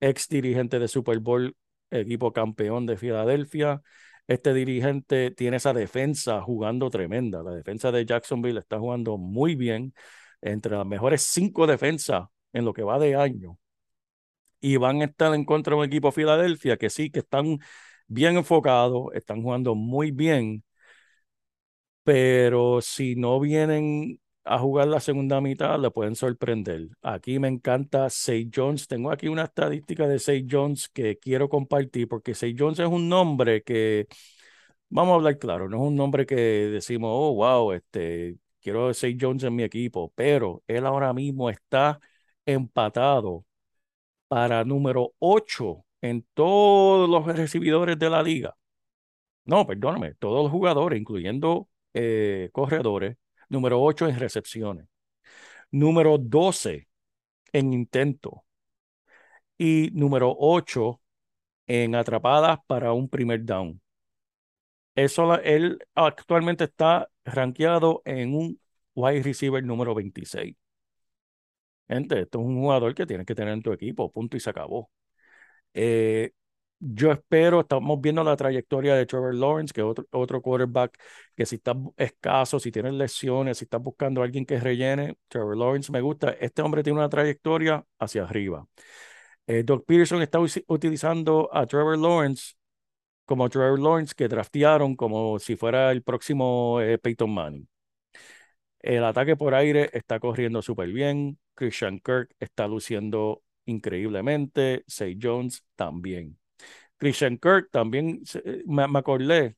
ex 0.00 0.28
dirigente 0.28 0.78
de 0.78 0.88
Super 0.88 1.18
Bowl 1.20 1.54
equipo 1.90 2.32
campeón 2.32 2.86
de 2.86 2.96
Filadelfia. 2.96 3.82
Este 4.26 4.52
dirigente 4.54 5.30
tiene 5.30 5.56
esa 5.56 5.72
defensa 5.72 6.42
jugando 6.42 6.90
tremenda. 6.90 7.42
La 7.42 7.52
defensa 7.52 7.90
de 7.92 8.04
Jacksonville 8.04 8.60
está 8.60 8.78
jugando 8.78 9.16
muy 9.18 9.54
bien, 9.56 9.94
entre 10.40 10.76
las 10.76 10.86
mejores 10.86 11.22
cinco 11.22 11.66
defensas 11.66 12.28
en 12.52 12.64
lo 12.64 12.72
que 12.72 12.82
va 12.82 12.98
de 12.98 13.16
año. 13.16 13.58
Y 14.60 14.76
van 14.76 15.02
a 15.02 15.04
estar 15.06 15.34
en 15.34 15.44
contra 15.44 15.74
de 15.74 15.80
un 15.80 15.86
equipo 15.86 16.10
Filadelfia 16.12 16.76
que 16.76 16.90
sí, 16.90 17.10
que 17.10 17.20
están 17.20 17.58
bien 18.08 18.36
enfocados, 18.36 19.06
están 19.14 19.42
jugando 19.42 19.74
muy 19.74 20.10
bien, 20.10 20.64
pero 22.04 22.80
si 22.80 23.14
no 23.16 23.40
vienen 23.40 24.20
a 24.48 24.58
jugar 24.58 24.88
la 24.88 25.00
segunda 25.00 25.40
mitad, 25.40 25.78
le 25.78 25.90
pueden 25.90 26.16
sorprender. 26.16 26.88
Aquí 27.02 27.38
me 27.38 27.48
encanta 27.48 28.08
Say 28.10 28.50
Jones. 28.54 28.88
Tengo 28.88 29.10
aquí 29.10 29.28
una 29.28 29.44
estadística 29.44 30.08
de 30.08 30.18
Say 30.18 30.46
Jones 30.50 30.88
que 30.88 31.18
quiero 31.18 31.48
compartir 31.48 32.08
porque 32.08 32.34
Say 32.34 32.54
Jones 32.58 32.78
es 32.78 32.86
un 32.86 33.08
nombre 33.08 33.62
que, 33.62 34.08
vamos 34.88 35.12
a 35.12 35.14
hablar 35.16 35.38
claro, 35.38 35.68
no 35.68 35.78
es 35.78 35.82
un 35.88 35.96
nombre 35.96 36.26
que 36.26 36.36
decimos, 36.36 37.10
oh, 37.12 37.34
wow, 37.34 37.72
este, 37.72 38.36
quiero 38.60 38.92
Say 38.94 39.16
Jones 39.20 39.44
en 39.44 39.54
mi 39.56 39.62
equipo, 39.64 40.12
pero 40.14 40.62
él 40.66 40.86
ahora 40.86 41.12
mismo 41.12 41.50
está 41.50 42.00
empatado 42.46 43.44
para 44.28 44.64
número 44.64 45.14
8 45.18 45.84
en 46.02 46.26
todos 46.34 47.08
los 47.08 47.26
recibidores 47.26 47.98
de 47.98 48.10
la 48.10 48.22
liga. 48.22 48.56
No, 49.44 49.66
perdóname, 49.66 50.14
todos 50.14 50.42
los 50.44 50.52
jugadores, 50.52 51.00
incluyendo 51.00 51.68
eh, 51.94 52.50
corredores, 52.52 53.16
número 53.48 53.80
8 53.82 54.08
en 54.08 54.18
recepciones, 54.18 54.86
número 55.72 56.18
12 56.18 56.88
en 57.52 57.72
intento 57.74 58.44
y 59.56 59.90
número 59.92 60.34
8 60.38 61.00
en 61.66 61.94
atrapadas 61.94 62.60
para 62.66 62.92
un 62.92 63.08
primer 63.08 63.44
down. 63.44 63.80
Eso, 64.94 65.34
él 65.40 65.78
actualmente 65.94 66.64
está 66.64 67.08
rankeado 67.24 68.02
en 68.04 68.34
un 68.34 68.60
wide 68.94 69.22
receiver 69.22 69.62
número 69.64 69.94
26. 69.94 70.56
Gente, 71.88 72.20
esto 72.20 72.40
es 72.40 72.44
un 72.46 72.56
jugador 72.60 72.94
que 72.94 73.06
tienes 73.06 73.26
que 73.26 73.34
tener 73.34 73.54
en 73.54 73.62
tu 73.62 73.72
equipo, 73.72 74.12
punto 74.12 74.36
y 74.36 74.40
se 74.40 74.50
acabó. 74.50 74.90
Eh, 75.74 76.32
yo 76.80 77.12
espero, 77.12 77.60
estamos 77.60 78.00
viendo 78.00 78.22
la 78.22 78.36
trayectoria 78.36 78.94
de 78.94 79.06
Trevor 79.06 79.34
Lawrence, 79.34 79.72
que 79.72 79.80
es 79.80 79.86
otro, 79.86 80.06
otro 80.12 80.40
quarterback 80.42 80.96
que 81.36 81.46
si 81.46 81.56
está 81.56 81.74
escaso, 81.96 82.60
si 82.60 82.70
tiene 82.70 82.92
lesiones, 82.92 83.58
si 83.58 83.64
está 83.64 83.78
buscando 83.78 84.20
a 84.20 84.24
alguien 84.24 84.46
que 84.46 84.60
rellene, 84.60 85.16
Trevor 85.28 85.56
Lawrence 85.56 85.90
me 85.92 86.00
gusta. 86.00 86.30
Este 86.30 86.62
hombre 86.62 86.82
tiene 86.82 86.98
una 86.98 87.08
trayectoria 87.08 87.84
hacia 87.98 88.24
arriba. 88.24 88.66
Eh, 89.46 89.62
Doug 89.64 89.84
Peterson 89.86 90.22
está 90.22 90.38
utilizando 90.40 91.48
a 91.52 91.66
Trevor 91.66 91.98
Lawrence 91.98 92.54
como 93.26 93.48
Trevor 93.48 93.80
Lawrence 93.80 94.14
que 94.16 94.28
draftearon 94.28 94.96
como 94.96 95.38
si 95.38 95.56
fuera 95.56 95.92
el 95.92 96.02
próximo 96.02 96.80
eh, 96.80 96.98
Peyton 96.98 97.30
Manning. 97.32 97.68
El 98.80 99.04
ataque 99.04 99.36
por 99.36 99.54
aire 99.54 99.90
está 99.92 100.18
corriendo 100.20 100.62
súper 100.62 100.88
bien. 100.90 101.38
Christian 101.54 102.00
Kirk 102.00 102.34
está 102.38 102.66
luciendo 102.66 103.42
increíblemente. 103.66 104.84
Say 104.86 105.18
Jones 105.20 105.64
también. 105.76 106.38
Christian 106.98 107.38
Kirk 107.38 107.70
también 107.70 108.22
me, 108.66 108.88
me, 108.88 108.98
acordé 108.98 109.56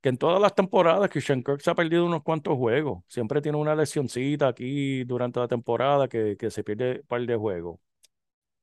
que 0.00 0.10
en 0.10 0.18
todas 0.18 0.40
las 0.40 0.54
temporadas 0.54 1.10
Christian 1.10 1.42
Kirk 1.42 1.60
se 1.60 1.70
ha 1.70 1.74
perdido 1.74 2.06
unos 2.06 2.22
cuantos 2.22 2.56
juegos. 2.56 3.04
Siempre 3.08 3.40
tiene 3.42 3.58
una 3.58 3.74
lesioncita 3.74 4.48
aquí 4.48 5.04
durante 5.04 5.40
la 5.40 5.48
temporada 5.48 6.08
que, 6.08 6.36
que 6.38 6.50
se 6.50 6.64
pierde 6.64 7.00
un 7.00 7.06
par 7.06 7.22
de 7.26 7.36
juegos. 7.36 7.80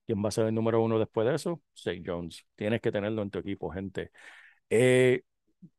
¿Quién 0.05 0.23
va 0.23 0.29
a 0.29 0.31
ser 0.31 0.47
el 0.47 0.55
número 0.55 0.81
uno 0.83 0.99
después 0.99 1.27
de 1.27 1.35
eso? 1.35 1.61
Say 1.73 2.03
Jones. 2.05 2.45
Tienes 2.55 2.81
que 2.81 2.91
tenerlo 2.91 3.21
en 3.21 3.29
tu 3.31 3.39
equipo, 3.39 3.71
gente. 3.71 4.11
Eh, 4.69 5.23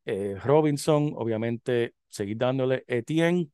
eh, 0.05 0.37
Robinson, 0.43 1.13
obviamente, 1.15 1.95
seguir 2.09 2.37
dándole. 2.37 2.83
Etienne. 2.87 3.51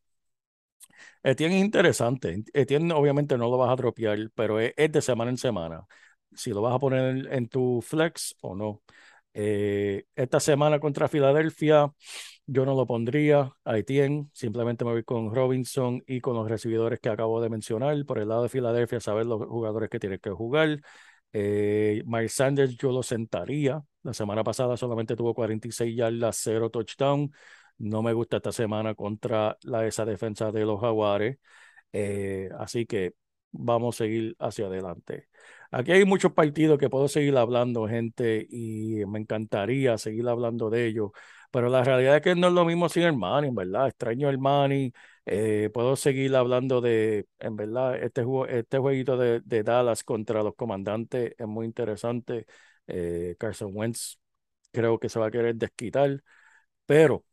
Etienne 1.24 1.58
es 1.58 1.66
interesante. 1.66 2.44
Etienne, 2.54 2.94
obviamente, 2.94 3.38
no 3.38 3.50
lo 3.50 3.58
vas 3.58 3.72
a 3.72 3.76
dropear, 3.76 4.30
pero 4.36 4.60
es, 4.60 4.74
es 4.78 4.92
de 4.92 5.02
semana 5.02 5.32
en 5.32 5.38
semana 5.38 5.86
si 6.34 6.52
lo 6.52 6.62
vas 6.62 6.76
a 6.76 6.80
poner 6.80 7.28
en, 7.32 7.48
tu 7.48 7.82
flex 7.82 8.36
o 8.42 8.56
no. 8.56 8.82
Eh, 9.34 10.06
esta 10.16 10.40
semana 10.40 10.80
contra 10.80 11.08
Filadelfia 11.08 11.94
yo 12.52 12.66
no 12.66 12.74
lo 12.76 12.88
pondría 12.88 13.54
a 13.64 13.76
simplemente 14.34 14.84
me 14.84 14.92
voy 14.92 15.04
con 15.04 15.34
Robinson 15.34 16.04
y 16.08 16.20
con 16.20 16.36
los 16.36 16.50
recibidores 16.50 17.00
que 17.00 17.10
acabo 17.10 17.42
de 17.42 17.50
mencionar. 17.50 18.04
Por 18.06 18.18
el 18.20 18.28
lado 18.30 18.44
de 18.44 18.50
Filadelfia, 18.50 19.00
saber 19.00 19.28
los 19.28 19.46
jugadores 19.48 19.90
que 19.90 20.00
tienen 20.00 20.20
que 20.20 20.32
jugar. 20.32 20.82
Eh, 21.32 22.02
Miles 22.08 22.34
Sanders 22.34 22.76
yo 22.76 22.92
lo 22.92 23.04
sentaría. 23.04 23.84
La 24.02 24.14
semana 24.14 24.44
pasada 24.44 24.78
solamente 24.78 25.16
tuvo 25.16 25.36
46 25.36 25.96
yardas, 25.96 26.40
0 26.44 26.72
touchdown. 26.72 27.32
No 27.78 28.02
me 28.02 28.14
gusta 28.14 28.38
esta 28.38 28.52
semana 28.52 28.96
contra 28.96 29.56
la, 29.62 29.86
esa 29.86 30.06
defensa 30.06 30.52
de 30.52 30.66
los 30.66 30.82
Jaguares. 30.82 31.38
Eh, 31.94 32.50
así 32.58 32.86
que 32.88 33.14
vamos 33.52 33.96
a 33.96 33.98
seguir 34.00 34.36
hacia 34.40 34.66
adelante. 34.66 35.28
Aquí 35.72 35.92
hay 35.92 36.04
muchos 36.06 36.34
partidos 36.34 36.80
que 36.80 36.90
puedo 36.90 37.08
seguir 37.08 37.38
hablando, 37.38 37.88
gente, 37.88 38.48
y 38.50 39.06
me 39.06 39.20
encantaría 39.20 39.98
seguir 40.00 40.28
hablando 40.28 40.70
de 40.72 40.88
ellos, 40.88 41.12
pero 41.52 41.70
la 41.70 41.84
realidad 41.84 42.16
es 42.16 42.22
que 42.24 42.34
no 42.36 42.48
es 42.48 42.54
lo 42.54 42.66
mismo 42.66 42.90
sin 42.90 43.04
el 43.04 43.16
Manning, 43.16 43.54
¿verdad? 43.54 43.88
Extraño 43.88 44.32
Manning, 44.40 44.92
eh, 45.26 45.70
puedo 45.72 45.96
seguir 45.96 46.36
hablando 46.36 46.82
de, 46.82 47.28
en 47.38 47.56
verdad, 47.56 48.02
este, 48.02 48.24
juego, 48.24 48.48
este 48.48 48.80
jueguito 48.80 49.16
de, 49.18 49.42
Dallas 49.64 50.04
contra 50.04 50.42
los 50.42 50.56
comandantes 50.56 51.36
es 51.38 51.48
muy 51.48 51.68
interesante. 51.68 52.48
Eh, 52.88 53.36
Carson 53.38 53.72
Wentz 53.74 54.18
creo 54.72 55.00
que 55.00 55.10
se 55.10 55.20
va 55.20 55.28
a 55.28 55.32
querer 55.32 55.56
desquitar, 55.56 56.24
pero 56.86 57.26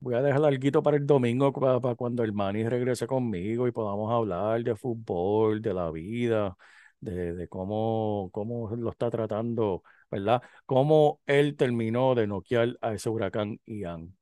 voy 0.00 0.14
a 0.14 0.22
dejar 0.22 0.44
algo 0.44 0.82
para 0.82 0.96
el 0.98 1.06
domingo 1.06 1.52
para, 1.52 1.94
cuando 1.96 2.24
el 2.24 2.32
Manning 2.32 2.68
regrese 2.70 3.06
conmigo 3.06 3.68
y 3.68 3.72
podamos 3.72 4.12
hablar 4.12 4.62
de 4.64 4.76
fútbol, 4.76 5.62
de 5.62 5.74
la 5.74 5.90
vida 5.90 6.56
de, 7.00 7.34
de 7.34 7.48
cómo, 7.48 8.30
cómo 8.32 8.74
lo 8.76 8.90
está 8.90 9.10
tratando, 9.10 9.82
¿verdad? 10.10 10.42
Cómo 10.66 11.20
él 11.26 11.56
terminó 11.56 12.14
de 12.14 12.26
noquear 12.26 12.76
a 12.80 12.94
ese 12.94 13.08
huracán 13.10 13.60
Ian. 13.66 14.16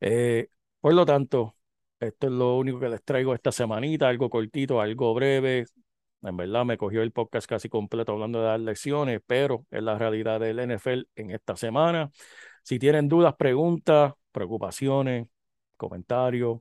Eh, 0.00 0.48
por 0.80 0.94
lo 0.94 1.06
tanto, 1.06 1.56
esto 2.00 2.26
es 2.26 2.32
lo 2.32 2.56
único 2.58 2.80
que 2.80 2.88
les 2.88 3.02
traigo 3.04 3.34
esta 3.34 3.52
semanita, 3.52 4.08
algo 4.08 4.28
cortito, 4.30 4.80
algo 4.80 5.14
breve. 5.14 5.66
En 6.22 6.36
verdad 6.36 6.64
me 6.64 6.78
cogió 6.78 7.02
el 7.02 7.12
podcast 7.12 7.48
casi 7.48 7.68
completo 7.68 8.12
hablando 8.12 8.40
de 8.40 8.48
las 8.48 8.60
lecciones, 8.60 9.20
pero 9.26 9.66
es 9.70 9.82
la 9.82 9.98
realidad 9.98 10.40
del 10.40 10.58
NFL 10.60 11.08
en 11.16 11.30
esta 11.32 11.56
semana. 11.56 12.10
Si 12.62 12.78
tienen 12.78 13.08
dudas, 13.08 13.34
preguntas, 13.36 14.14
preocupaciones, 14.32 15.28
comentarios, 15.76 16.60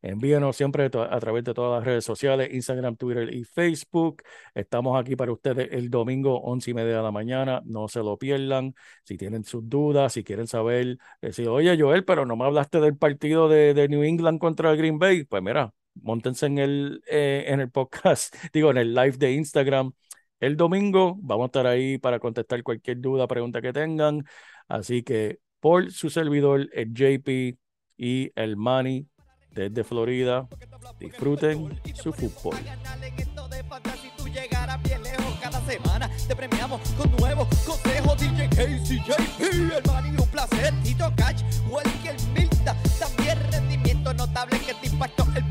Envíenos 0.00 0.56
siempre 0.56 0.84
a 0.84 1.20
través 1.20 1.42
de 1.42 1.54
todas 1.54 1.80
las 1.80 1.84
redes 1.84 2.04
sociales, 2.04 2.50
Instagram, 2.52 2.96
Twitter 2.96 3.32
y 3.34 3.42
Facebook. 3.44 4.22
Estamos 4.54 4.98
aquí 4.98 5.16
para 5.16 5.32
ustedes 5.32 5.68
el 5.72 5.90
domingo, 5.90 6.40
once 6.40 6.70
y 6.70 6.74
media 6.74 6.98
de 6.98 7.02
la 7.02 7.10
mañana. 7.10 7.60
No 7.64 7.88
se 7.88 8.00
lo 8.00 8.16
pierdan. 8.16 8.74
Si 9.02 9.16
tienen 9.16 9.44
sus 9.44 9.68
dudas, 9.68 10.12
si 10.12 10.22
quieren 10.22 10.46
saber, 10.46 10.98
decir, 11.20 11.48
oye, 11.48 11.76
Joel, 11.78 12.04
pero 12.04 12.24
no 12.24 12.36
me 12.36 12.44
hablaste 12.44 12.80
del 12.80 12.96
partido 12.96 13.48
de, 13.48 13.88
New 13.88 14.04
England 14.04 14.38
contra 14.38 14.74
Green 14.76 14.98
Bay. 14.98 15.24
Pues 15.24 15.42
mira, 15.42 15.72
montense 15.94 16.46
en 16.46 16.58
el, 16.58 17.02
eh, 17.10 17.46
en 17.48 17.60
el 17.60 17.70
podcast, 17.70 18.34
digo, 18.52 18.70
en 18.70 18.78
el 18.78 18.94
live 18.94 19.16
de 19.18 19.32
Instagram. 19.32 19.92
El 20.38 20.56
domingo 20.56 21.16
vamos 21.20 21.44
a 21.44 21.46
estar 21.46 21.66
ahí 21.66 21.98
para 21.98 22.20
contestar 22.20 22.62
cualquier 22.62 23.00
duda, 23.00 23.26
pregunta 23.26 23.60
que 23.60 23.72
tengan. 23.72 24.24
Así 24.68 25.02
que 25.02 25.40
por 25.60 25.90
su 25.90 26.10
servidor, 26.10 26.68
el 26.72 26.92
JP 26.94 27.58
y 27.96 28.30
el 28.36 28.56
Manny, 28.56 29.08
desde 29.54 29.84
Florida. 29.84 30.46
Disfruten 30.98 31.80
su 31.94 32.12
fútbol. 32.12 32.56
Cada 35.40 35.60
semana 35.64 36.10
te 36.26 36.36
premiamos 36.36 36.80
con 36.96 37.10
nuevos 37.16 37.48
consejos. 37.64 38.18
DJ 38.18 38.48
KCJP, 38.48 39.72
hermano, 39.76 40.22
un 40.22 40.28
placer. 40.28 40.74
Tito 40.82 41.12
Catch, 41.16 41.42
Welker 41.70 42.16
Milta, 42.34 42.76
también 42.98 43.38
rendimiento 43.50 44.12
notable 44.14 44.58
que 44.60 44.74
te 44.74 44.86
impactó 44.88 45.26
el 45.34 45.44